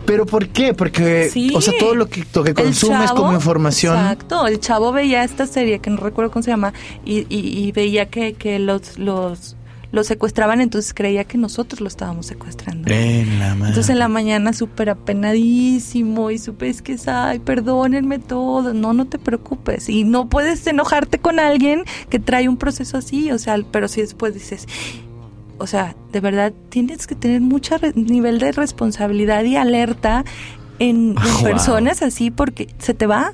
[0.06, 0.74] ¿Pero por qué?
[0.74, 1.52] Porque, Sí.
[1.56, 3.96] o sea, todo lo que, lo que consumes chavo- como información.
[3.98, 6.74] Exacto, el chavo veía esta serie que no recuerdo cómo se llama
[7.06, 9.56] y, y- y veía que, que los, los,
[9.92, 12.92] los secuestraban, entonces creía que nosotros lo estábamos secuestrando.
[12.92, 13.70] En la madre.
[13.70, 18.94] Entonces en la mañana súper apenadísimo y supe es que es, ay, perdónenme todo, no,
[18.94, 19.90] no te preocupes.
[19.90, 24.02] Y no puedes enojarte con alguien que trae un proceso así, o sea, pero si
[24.02, 24.68] después dices,
[25.60, 30.24] o sea, de verdad tienes que tener mucho nivel de responsabilidad y alerta
[30.80, 31.44] en, en Wow.
[31.44, 33.34] personas así porque se te va.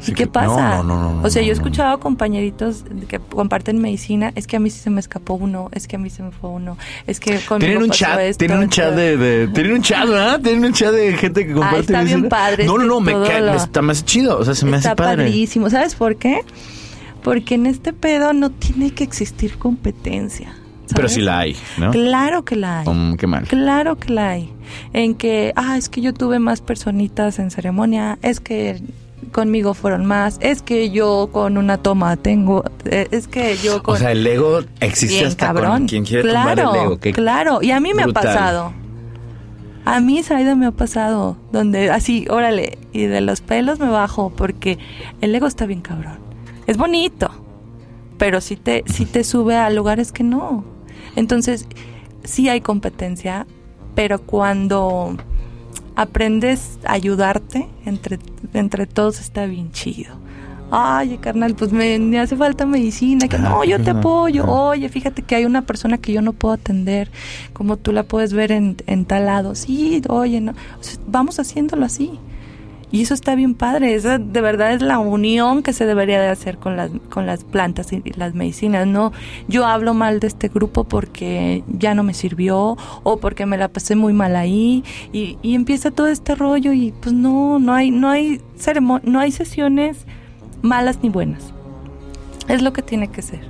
[0.00, 0.78] Sí, ¿Y qué que- pasa?
[0.78, 4.60] no, no, no, o sea, yo he escuchado compañeritos que comparten medicina, es que a
[4.60, 7.20] mí sí se me escapó uno, es que a mí se me fue uno, es
[7.20, 8.74] que conmigo Tienen un chat, esto, tienen un esto".
[8.76, 10.40] chat de, de- tienen un chat, ¿verdad?
[10.42, 11.80] Tienen un chat de gente que comparte.
[11.80, 12.28] está bien medicina.
[12.28, 14.90] padre, No, no, no, me cae, lo- está más chido, o sea, se me Está
[14.90, 15.24] hace padre.
[15.24, 15.70] padrísimo.
[15.70, 16.40] ¿Sabes por qué?
[17.22, 20.54] Porque en este pedo no tiene que existir competencia.
[20.94, 21.90] Pero sí la hay, ¿no?
[21.90, 22.88] Claro que la hay.
[22.88, 23.44] Um, qué mal.
[23.46, 24.52] Claro que la hay.
[24.92, 28.82] En que, ah, es que yo tuve más personitas en ceremonia, es que
[29.32, 33.96] conmigo fueron más, es que yo con una toma tengo, eh, es que yo con...
[33.96, 35.70] O sea, el ego existe Bien hasta cabrón.
[35.70, 36.98] con quien quiere claro, tumbar el ego.
[36.98, 37.62] Qué claro.
[37.62, 38.72] Y a mí me ha pasado.
[39.84, 41.36] A mí, Saida, me ha pasado.
[41.52, 44.78] Donde así, órale, y de los pelos me bajo porque
[45.20, 46.18] el ego está bien cabrón.
[46.66, 47.30] Es bonito,
[48.16, 50.64] pero sí te, sí te sube a lugares que no.
[51.16, 51.66] Entonces,
[52.24, 53.46] sí hay competencia,
[53.94, 55.16] pero cuando
[55.96, 58.18] aprendes a ayudarte entre,
[58.52, 60.24] entre todos está bien chido.
[60.70, 63.28] Ay, carnal, pues me, me hace falta medicina.
[63.28, 64.44] Que no, yo te apoyo.
[64.46, 67.10] Oye, fíjate que hay una persona que yo no puedo atender,
[67.52, 69.54] como tú la puedes ver en, en tal lado.
[69.54, 70.52] Sí, oye, no.
[70.52, 72.18] O sea, vamos haciéndolo así.
[72.90, 73.94] Y eso está bien padre.
[73.94, 77.44] Esa de verdad es la unión que se debería de hacer con las, con las
[77.44, 78.86] plantas y las medicinas.
[78.86, 79.12] No,
[79.48, 83.68] yo hablo mal de este grupo porque ya no me sirvió o porque me la
[83.68, 87.90] pasé muy mal ahí y, y empieza todo este rollo y pues no, no hay,
[87.90, 88.40] no hay
[89.02, 90.06] no hay sesiones
[90.62, 91.52] malas ni buenas.
[92.48, 93.40] Es lo que tiene que ser.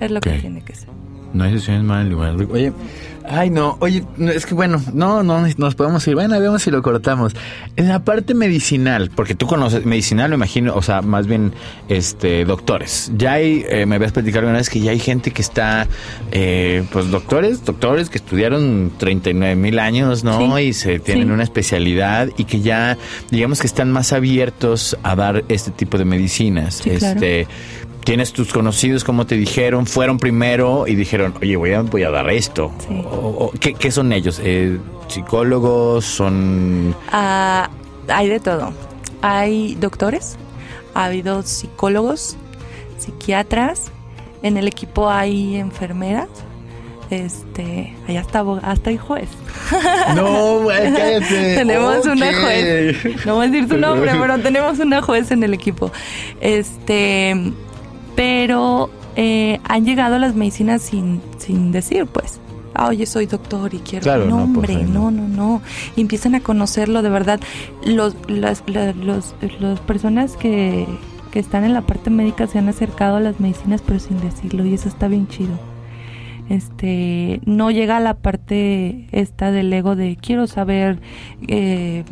[0.00, 0.88] Es lo que tiene que ser.
[1.32, 2.34] No hay sesiones mal en lugar.
[2.50, 2.72] Oye,
[3.28, 6.14] ay no, oye, es que bueno, no, no nos podemos ir.
[6.14, 7.34] Bueno, veamos si lo cortamos.
[7.76, 11.52] En la parte medicinal, porque tú conoces medicinal, me imagino, o sea, más bien,
[11.88, 13.10] este, doctores.
[13.16, 15.86] Ya hay, eh, me habías platicado una vez que ya hay gente que está,
[16.32, 20.56] eh, pues doctores, doctores que estudiaron 39 mil años, ¿no?
[20.56, 21.32] Sí, Y se tienen sí.
[21.32, 22.96] una especialidad y que ya,
[23.30, 26.76] digamos que están más abiertos a dar este tipo de medicinas.
[26.76, 27.20] Sí, claro.
[28.06, 32.10] Tienes tus conocidos, como te dijeron, fueron primero y dijeron, oye, voy a, voy a
[32.10, 32.72] dar esto.
[32.88, 33.02] Sí.
[33.04, 34.40] O- o- ¿qué, qué son ellos?
[34.42, 34.78] Eh,
[35.08, 36.04] ¿Psicólogos?
[36.04, 36.94] ¿Son...?
[37.12, 37.68] Ah,
[38.08, 38.72] hay de todo.
[39.22, 40.36] Hay doctores,
[40.94, 42.36] ha habido psicólogos,
[42.98, 43.90] psiquiatras,
[44.42, 46.28] en el equipo hay enfermeras,
[47.10, 49.28] este, hay hasta, hasta hay juez.
[50.14, 51.54] No, güey, cállate.
[51.56, 52.34] tenemos una Ok.
[52.42, 53.26] juez.
[53.26, 55.90] No voy a decir su nombre, pero tenemos una juez en el equipo.
[56.40, 57.52] Este,
[58.16, 62.40] pero eh, han llegado las medicinas sin, sin decir, pues.
[62.74, 64.02] "Ah, oye, soy doctor y quiero.
[64.02, 65.10] Claro, no, no, pues, no.
[65.10, 65.62] no, no.
[65.96, 67.40] Y empiezan a conocerlo de verdad.
[67.84, 70.86] Los, las, la- los, las personas que,
[71.30, 74.66] que están en la parte médica se han acercado a las medicinas, pero sin decirlo,
[74.66, 75.56] y eso está bien chido
[76.48, 81.00] este no llega a la parte esta del ego de quiero saber
[81.48, 82.04] eh,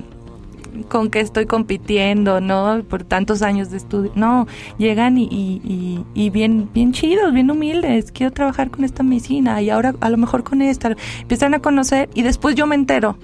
[0.89, 2.83] con qué estoy compitiendo, ¿no?
[2.89, 4.13] Por tantos años de estudio.
[4.15, 4.47] No,
[4.79, 8.11] llegan y, y, y- y bien, bien chidos, bien humildes.
[8.13, 10.95] Quiero trabajar con esta medicina y ahora a lo mejor con esta.
[11.21, 13.17] Empiezan a conocer y después yo me entero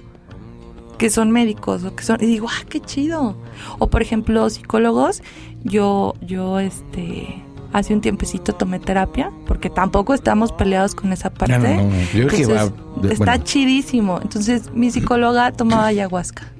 [0.97, 3.35] que son médicos o que son y digo, ah, qué chido.
[3.79, 5.23] O por ejemplo, psicólogos,
[5.63, 7.43] yo yo este
[7.73, 11.57] hace un tiempecito tomé terapia porque tampoco estamos peleados con esa parte.
[11.57, 12.71] No, no, no, yo creo que Entonces,
[13.01, 14.19] va está chidísimo.
[14.21, 16.51] Entonces, mi psicóloga tomaba ayahuasca.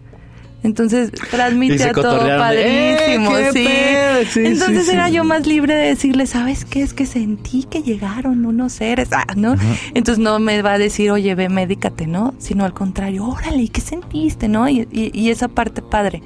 [0.63, 4.39] Entonces, transmite a todo padrísimo, ¡Eh, qué sí.
[4.45, 5.13] Entonces sí, era sí.
[5.13, 6.83] yo más libre de decirle, ¿sabes qué?
[6.83, 9.55] Es que sentí que llegaron unos seres, ah, ¿no?
[9.95, 12.35] Entonces no me va a decir, oye, ve, médicate, ¿no?
[12.37, 14.69] Sino al contrario, órale, ¿y ¿qué sentiste, no?
[14.69, 16.21] Y, y- y esa parte padre.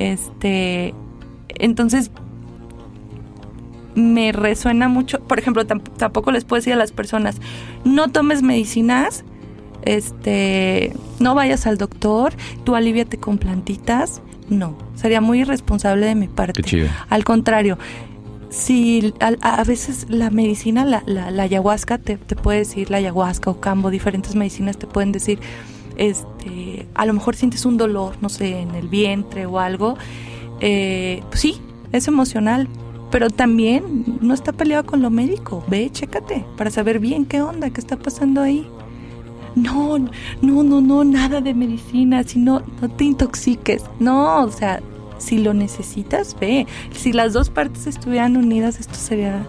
[0.00, 0.92] Este,
[1.50, 2.10] entonces
[3.94, 5.20] me resuena mucho.
[5.20, 7.36] Por ejemplo, tam- tampoco les puedo decir a las personas,
[7.84, 9.24] no tomes medicinas,
[9.84, 12.32] este, no vayas al doctor,
[12.64, 14.22] tú aliviate con plantitas.
[14.48, 16.62] No, sería muy irresponsable de mi parte.
[16.62, 16.88] Qué chido.
[17.08, 17.78] Al contrario,
[18.50, 22.96] si a, a veces la medicina, la, la, la ayahuasca, te, te puede decir, la
[22.96, 25.38] ayahuasca o cambo, diferentes medicinas te pueden decir,
[25.96, 29.96] este, a lo mejor sientes un dolor, no sé, en el vientre o algo,
[30.60, 31.60] eh, pues sí,
[31.92, 32.68] es emocional,
[33.10, 35.64] pero también no está peleado con lo médico.
[35.68, 38.66] Ve, chécate para saber bien qué onda, qué está pasando ahí.
[39.54, 43.84] No, no, no, no, nada de medicina, si no, no te intoxiques.
[43.98, 44.80] No, o sea,
[45.18, 46.66] si lo necesitas, ve.
[46.92, 49.46] Si las dos partes estuvieran unidas, esto sería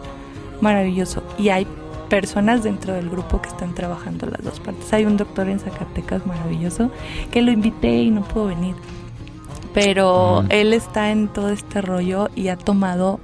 [0.60, 1.24] maravilloso.
[1.38, 1.66] Y hay
[2.10, 4.92] personas dentro del grupo que están trabajando las dos partes.
[4.94, 6.92] Hay un doctor en Zacatecas maravilloso
[7.32, 8.76] que lo invité y no pudo venir.
[9.74, 13.22] Pero él está en todo este rollo y ha tomado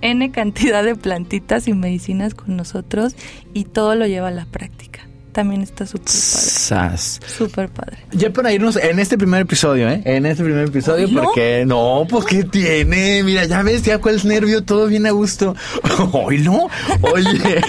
[0.00, 3.14] N cantidad de plantitas y medicinas con nosotros
[3.52, 4.91] y todo lo lleva a la práctica
[5.32, 6.98] también está súper padre.
[7.26, 7.98] Súper padre.
[8.12, 10.02] Ya para irnos en este primer episodio, ¿eh?
[10.04, 13.22] En este primer episodio, porque no, pues ¿qué tiene?
[13.22, 15.56] Mira, ya ves, ya cuál es nervio, todo bien a gusto.
[16.12, 16.68] Hoy no,
[17.00, 17.60] oye.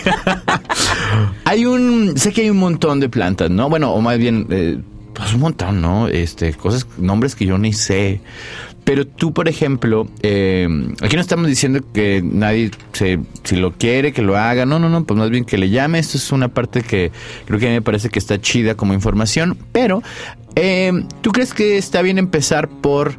[1.45, 3.69] hay un, sé que hay un montón de plantas, ¿no?
[3.69, 4.79] Bueno, o más bien, eh,
[5.13, 6.07] pues un montón, ¿no?
[6.07, 8.21] Este, cosas, nombres que yo ni sé.
[8.83, 10.67] Pero tú, por ejemplo, eh,
[11.01, 14.65] aquí no estamos diciendo que nadie, se, si lo quiere, que lo haga.
[14.65, 15.99] No, no, no, pues más bien que le llame.
[15.99, 17.11] Esto es una parte que
[17.45, 19.57] creo que a mí me parece que está chida como información.
[19.71, 20.03] Pero,
[20.55, 23.15] eh, ¿tú crees que está bien empezar por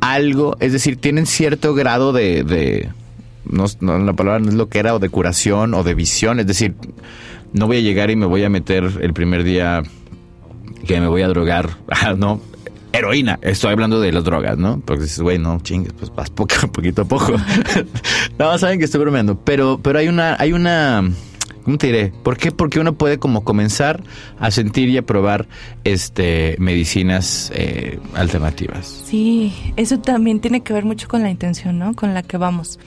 [0.00, 0.56] algo?
[0.60, 2.44] Es decir, tienen cierto grado de...
[2.44, 2.88] de
[3.44, 6.40] no, la palabra no es lo que era, o de curación, o de visión.
[6.40, 6.74] Es decir,
[7.52, 9.82] no voy a llegar y me voy a meter el primer día
[10.86, 11.68] que me voy a drogar.
[12.16, 12.40] no,
[12.98, 13.38] heroína.
[13.42, 14.80] Estoy hablando de las drogas, ¿no?
[14.84, 17.32] Porque dices, güey, no chingues, pues vas poco, poquito a poco.
[18.38, 19.38] no, saben que estoy bromeando.
[19.40, 21.10] Pero, pero hay una, hay una.
[21.64, 22.12] ¿Cómo te diré?
[22.22, 22.50] ¿Por qué?
[22.50, 24.02] Porque uno puede como comenzar
[24.38, 25.48] a sentir y a probar
[25.84, 28.86] este medicinas eh, alternativas.
[29.06, 31.94] Sí, eso también tiene que ver mucho con la intención, ¿no?
[31.94, 32.78] Con la que vamos.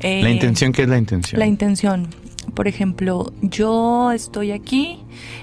[0.00, 1.38] ¿La eh, intención qué es la intención?
[1.38, 2.08] La intención.
[2.54, 4.98] Por ejemplo, yo estoy aquí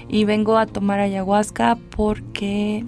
[0.08, 2.84] y vengo a tomar ayahuasca porque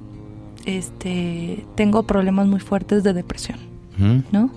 [0.66, 3.58] este, tengo problemas muy fuertes de depresión,
[4.32, 4.50] ¿no?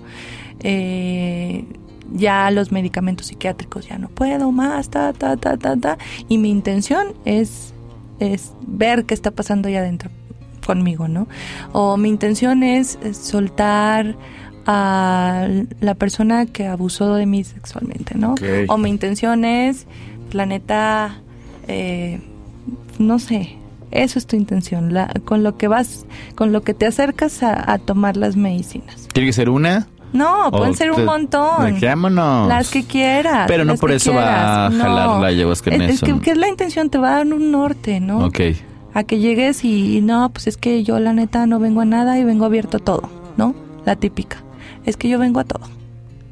[0.60, 1.64] Eh,
[2.12, 5.98] ya los medicamentos psiquiátricos ya no puedo más, ta, ta, ta, ta, ta.
[6.28, 7.72] Y mi intención es,
[8.20, 10.10] es ver qué está pasando ahí adentro
[10.64, 11.28] conmigo, ¿no?
[11.72, 14.16] O mi intención es, soltar
[14.66, 15.46] a
[15.80, 18.34] la persona que abusó de mí sexualmente, ¿no?
[18.68, 19.86] O mi intención es,
[20.32, 21.20] la neta,
[21.68, 22.20] eh,
[22.98, 23.56] no sé,
[23.94, 27.78] eso es tu intención, la, con lo que vas, con lo que te acercas a,
[27.78, 29.08] tomar las medicinas.
[29.12, 29.88] ¿Tiene que ser una?
[30.12, 31.80] No, pueden ser un montón.
[32.48, 33.46] Las que quieras.
[33.48, 36.20] Pero no por eso va a jalar la ayahuasca en es, eso.
[36.20, 38.26] que, es la intención, te va a dar un norte, ¿no?
[38.26, 38.40] Ok.
[38.94, 42.18] A que llegues y, no, pues es que yo la neta no vengo a nada
[42.18, 43.54] y vengo abierto a todo, ¿no?
[43.84, 44.38] La típica.
[44.84, 45.66] Es que yo vengo a todo.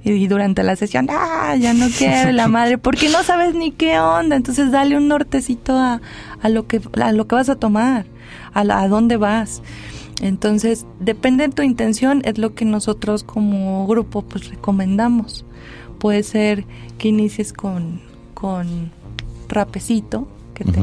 [0.05, 4.01] Y, durante la sesión, ah, ya no quiero la madre, porque no sabes ni qué
[4.01, 4.37] onda.
[4.37, 6.01] Entonces dale un nortecito a,
[6.41, 8.07] a lo que a lo que vas a tomar,
[8.53, 9.63] a, a dónde vas.
[10.21, 15.45] Entonces, depende de tu intención, es lo que nosotros como grupo pues recomendamos.
[15.99, 16.65] Puede ser
[16.99, 18.01] que inicies con,
[18.35, 18.93] con
[19.49, 20.81] rapecito, que te,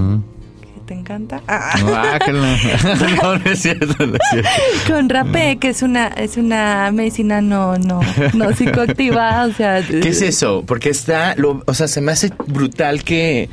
[0.89, 1.41] te encanta.
[1.47, 2.17] Ah.
[3.21, 4.49] No, no, es cierto, no es cierto.
[4.87, 8.01] Con rapé, que es una es una medicina no no
[8.33, 10.63] no psicoactiva, o sea, ¿Qué es eso?
[10.65, 13.49] Porque está lo, o sea, se me hace brutal que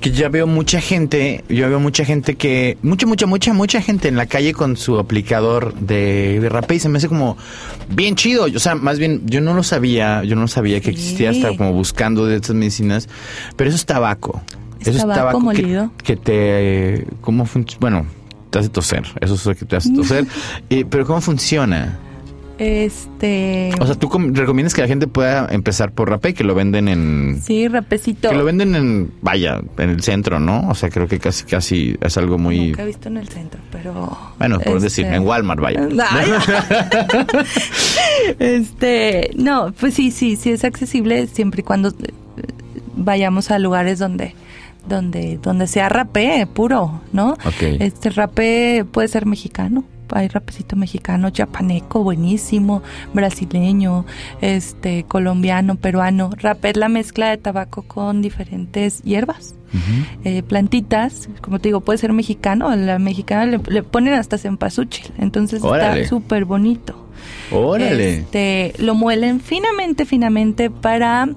[0.00, 4.08] que ya veo mucha gente, yo veo mucha gente que, mucha, mucha, mucha, mucha gente
[4.08, 7.36] en la calle con su aplicador de, rapé y se me hace como
[7.90, 8.44] bien chido.
[8.44, 11.74] O sea, más bien, yo no lo sabía, yo no sabía que existía hasta como
[11.74, 13.10] buscando de estas medicinas,
[13.56, 14.42] pero eso es tabaco.
[14.80, 15.90] Eso es tabaco molido.
[16.02, 17.80] Que, te, ¿cómo funciona?
[17.80, 18.06] Bueno,
[18.50, 20.26] te hace toser, eso es lo que te hace toser.
[20.70, 21.98] eh, pero ¿cómo funciona?
[22.60, 23.72] Este.
[23.80, 27.40] O sea, ¿tú recomiendas que la gente pueda empezar por rapé, que lo venden en.
[27.42, 28.28] Sí, rapecito.
[28.28, 29.10] Que lo venden en.
[29.22, 30.68] Vaya, en el centro, ¿no?
[30.68, 32.68] O sea, creo que casi, casi es algo muy.
[32.68, 34.34] Nunca he visto en el centro, pero.
[34.38, 35.88] Bueno, por este, decir, en Walmart, vaya.
[38.38, 39.30] este.
[39.36, 41.94] No, pues sí, sí, sí es accesible siempre y cuando
[42.94, 44.34] vayamos a lugares donde
[44.88, 47.36] donde donde sea rapé puro, ¿no?
[47.60, 54.04] Este rapé puede ser mexicano, hay rapecito mexicano, japaneco, buenísimo, brasileño,
[54.40, 56.30] este, colombiano, peruano.
[56.36, 59.54] Rapé es la mezcla de tabaco con diferentes hierbas.
[60.24, 65.62] Eh, plantitas, como te digo, puede ser mexicano, la mexicana le, ponen hasta cempasúchil, entonces
[65.62, 67.06] está súper bonito.
[67.52, 68.18] Órale.
[68.18, 71.28] Este, lo muelen finamente, finamente para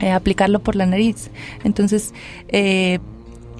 [0.00, 1.30] eh, aplicarlo por la nariz.
[1.64, 2.14] Entonces,
[2.48, 2.98] eh,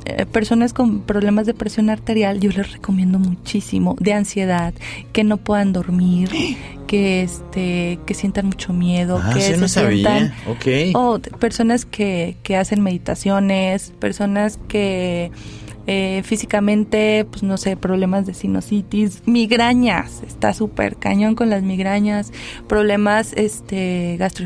[0.05, 4.73] eh, personas con problemas de presión arterial, yo les recomiendo muchísimo, de ansiedad,
[5.13, 6.31] que no puedan dormir,
[6.87, 10.33] que este, que sientan mucho miedo, ah, que se no sientan,
[10.95, 15.31] o personas que, que hacen meditaciones, personas que
[15.91, 22.31] Eh, físicamente, pues no sé, problemas de sinusitis, migrañas, está súper cañón con las migrañas,
[22.67, 24.45] problemas este gastro,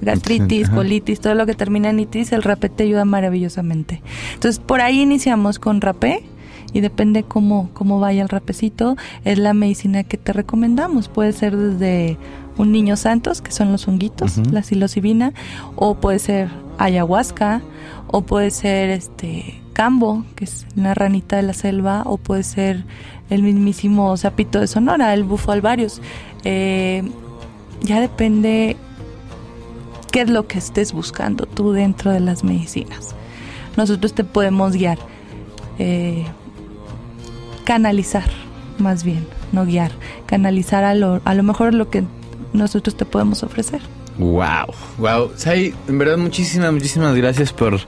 [0.00, 4.02] gastritis, colitis, todo lo que termina en itis, el rapé te ayuda maravillosamente.
[4.34, 6.24] Entonces, por ahí iniciamos con rapé
[6.72, 11.06] y depende cómo, cómo vaya el rapecito, es la medicina que te recomendamos.
[11.06, 12.18] Puede ser desde
[12.56, 15.34] un niño santos, que son los honguitos, la psilocibina,
[15.76, 16.48] o puede ser
[16.78, 17.62] ayahuasca,
[18.08, 22.84] o puede ser este cambo, que es una ranita de la selva, o puede ser
[23.28, 26.00] el mismísimo sapito de Sonora, el bufo alvarius.
[26.44, 27.02] Eh,
[27.82, 28.78] ya depende
[30.10, 33.14] qué es lo que estés buscando tú dentro de las medicinas.
[33.76, 34.96] Nosotros te podemos guiar,
[35.78, 36.24] eh,
[37.64, 38.30] canalizar
[38.78, 39.92] más bien, no guiar,
[40.24, 42.02] canalizar a lo, a lo mejor lo que
[42.54, 43.82] nosotros te podemos ofrecer.
[44.18, 45.30] Wow, wow.
[45.36, 47.78] Sai, en verdad muchísimas, muchísimas gracias por,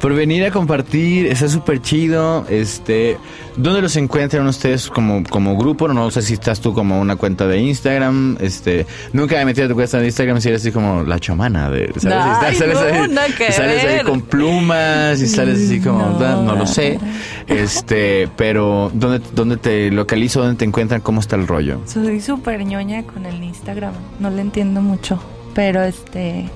[0.00, 1.26] por venir a compartir.
[1.26, 2.46] Está súper chido.
[2.48, 3.18] Este,
[3.56, 5.86] ¿dónde los encuentran ustedes como, como grupo?
[5.88, 8.38] No sé si estás tú como una cuenta de Instagram.
[8.40, 11.68] Este, nunca me metido a tu cuenta de Instagram si eres así como la chamana
[11.68, 12.58] de, ¿sabes?
[12.58, 16.98] sales, ahí, sales ahí con plumas y sales así como, no, lo sé.
[17.46, 20.40] Este, pero ¿dónde, dónde te localizo?
[20.40, 21.02] ¿Dónde te encuentran?
[21.02, 21.78] ¿Cómo está el rollo?
[21.84, 23.92] Soy súper ñoña con el Instagram.
[24.18, 25.20] No le entiendo mucho
[25.54, 26.48] pero este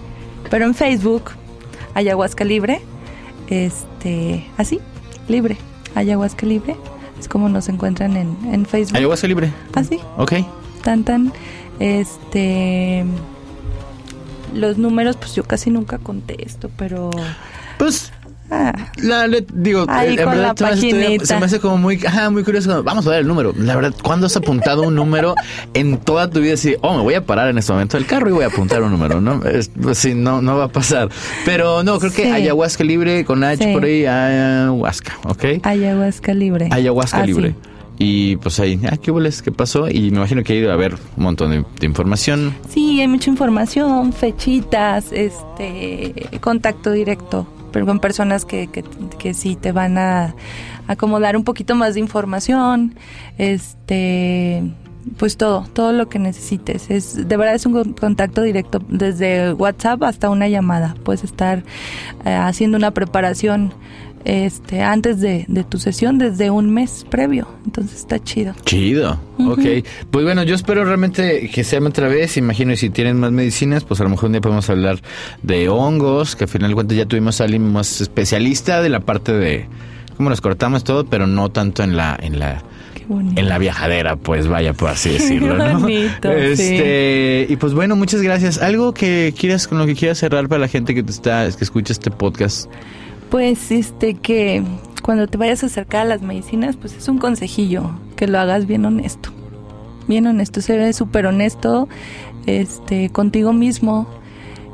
[0.50, 1.32] pero en Facebook
[1.94, 2.80] ayahuasca libre
[3.48, 4.80] este así
[5.28, 5.56] libre
[5.94, 6.76] ayahuasca libre
[7.18, 8.96] es como nos encuentran en, en Facebook.
[8.96, 9.52] Ayahuasca libre.
[9.74, 9.98] Así.
[10.16, 10.34] Ok.
[10.82, 11.32] Tan tan
[11.80, 13.04] este
[14.54, 17.10] los números pues yo casi nunca contesto pero
[17.76, 18.12] pues
[18.50, 18.72] Ah.
[19.02, 22.82] La, digo, en verdad se me, hace como muy, muy curioso.
[22.82, 23.52] Vamos a ver el número.
[23.56, 25.34] La verdad, ¿cuándo has apuntado un número
[25.74, 26.54] en toda tu vida?
[26.54, 28.82] Así, oh, me voy a parar en este momento del carro y voy a apuntar
[28.82, 29.44] un número, ¿no?
[29.44, 31.10] Es, pues, sí, no, no va a pasar.
[31.44, 35.44] Pero no, creo que ayahuasca libre con H por ahí, ayahuasca, ¿ok?
[35.62, 36.68] Ayahuasca libre.
[36.70, 37.54] Ayahuasca libre.
[38.00, 39.42] Y pues ahí, ah, ¿qué boles?
[39.42, 39.88] ¿Qué pasó?
[39.88, 42.54] Y me imagino que ha ido a ver un montón de, de, información.
[42.68, 47.48] Sí, hay mucha información, fechitas, este, contacto directo
[47.86, 48.84] con personas que, que,
[49.18, 50.34] que sí te van a
[50.86, 52.94] acomodar un poquito más de información,
[53.36, 54.62] este
[55.16, 56.90] pues todo, todo lo que necesites.
[56.90, 60.94] Es de verdad es un contacto directo desde WhatsApp hasta una llamada.
[61.04, 61.62] Puedes estar
[62.24, 63.72] eh, haciendo una preparación
[64.28, 67.48] este antes de, tu sesión desde un mes previo.
[67.64, 68.54] Entonces está chido.
[68.64, 69.18] Chido.
[69.38, 69.84] Ok.
[70.10, 72.36] Pues bueno, yo espero realmente que sea otra vez.
[72.36, 75.00] Imagino si tienen más medicinas, pues a lo mejor un día podemos hablar
[75.42, 79.00] de hongos, que al final de cuentas ya tuvimos a alguien más especialista de la
[79.00, 79.66] parte de
[80.16, 82.62] cómo nos cortamos todo, pero no tanto en la en la
[83.08, 85.88] en la viajadera, pues vaya por así decirlo, ¿no?
[85.88, 88.58] este, y pues bueno, muchas gracias.
[88.60, 91.64] Algo que quieras con lo que quieras cerrar para la gente que te está que
[91.64, 92.70] escucha este podcast.
[93.30, 94.62] Pues este que
[95.02, 98.66] cuando te vayas a acercar a las medicinas, pues es un consejillo, que lo hagas
[98.66, 99.30] bien honesto.
[100.06, 101.88] Bien honesto, se ve súper honesto
[102.46, 104.08] este, contigo mismo.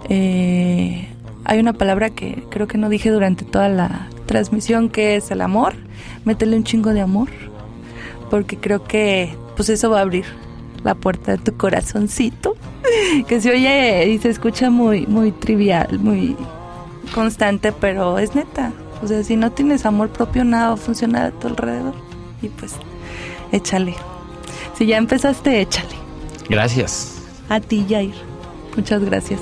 [0.09, 1.09] Eh,
[1.45, 5.41] hay una palabra que creo que no dije durante toda la transmisión que es el
[5.41, 5.75] amor.
[6.25, 7.29] Métele un chingo de amor,
[8.31, 10.25] porque creo que pues eso va a abrir
[10.85, 12.57] la puerta de tu corazoncito,
[13.29, 16.37] que se oye y se escucha muy muy trivial, muy
[17.07, 18.73] constante, pero es neta.
[19.03, 21.95] O sea, si no tienes amor propio, nada va a funcionar a tu alrededor.
[22.43, 22.75] Y pues,
[23.53, 23.95] échale.
[24.77, 25.97] Si ya empezaste, échale.
[26.49, 27.23] Gracias.
[27.49, 28.15] A ti, Jair.
[28.77, 29.41] Muchas gracias.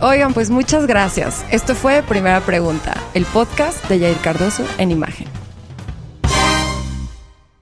[0.00, 1.46] Oigan, pues muchas gracias.
[1.50, 5.43] Esto fue Primera Pregunta, el podcast de Jair Cardoso en imagen.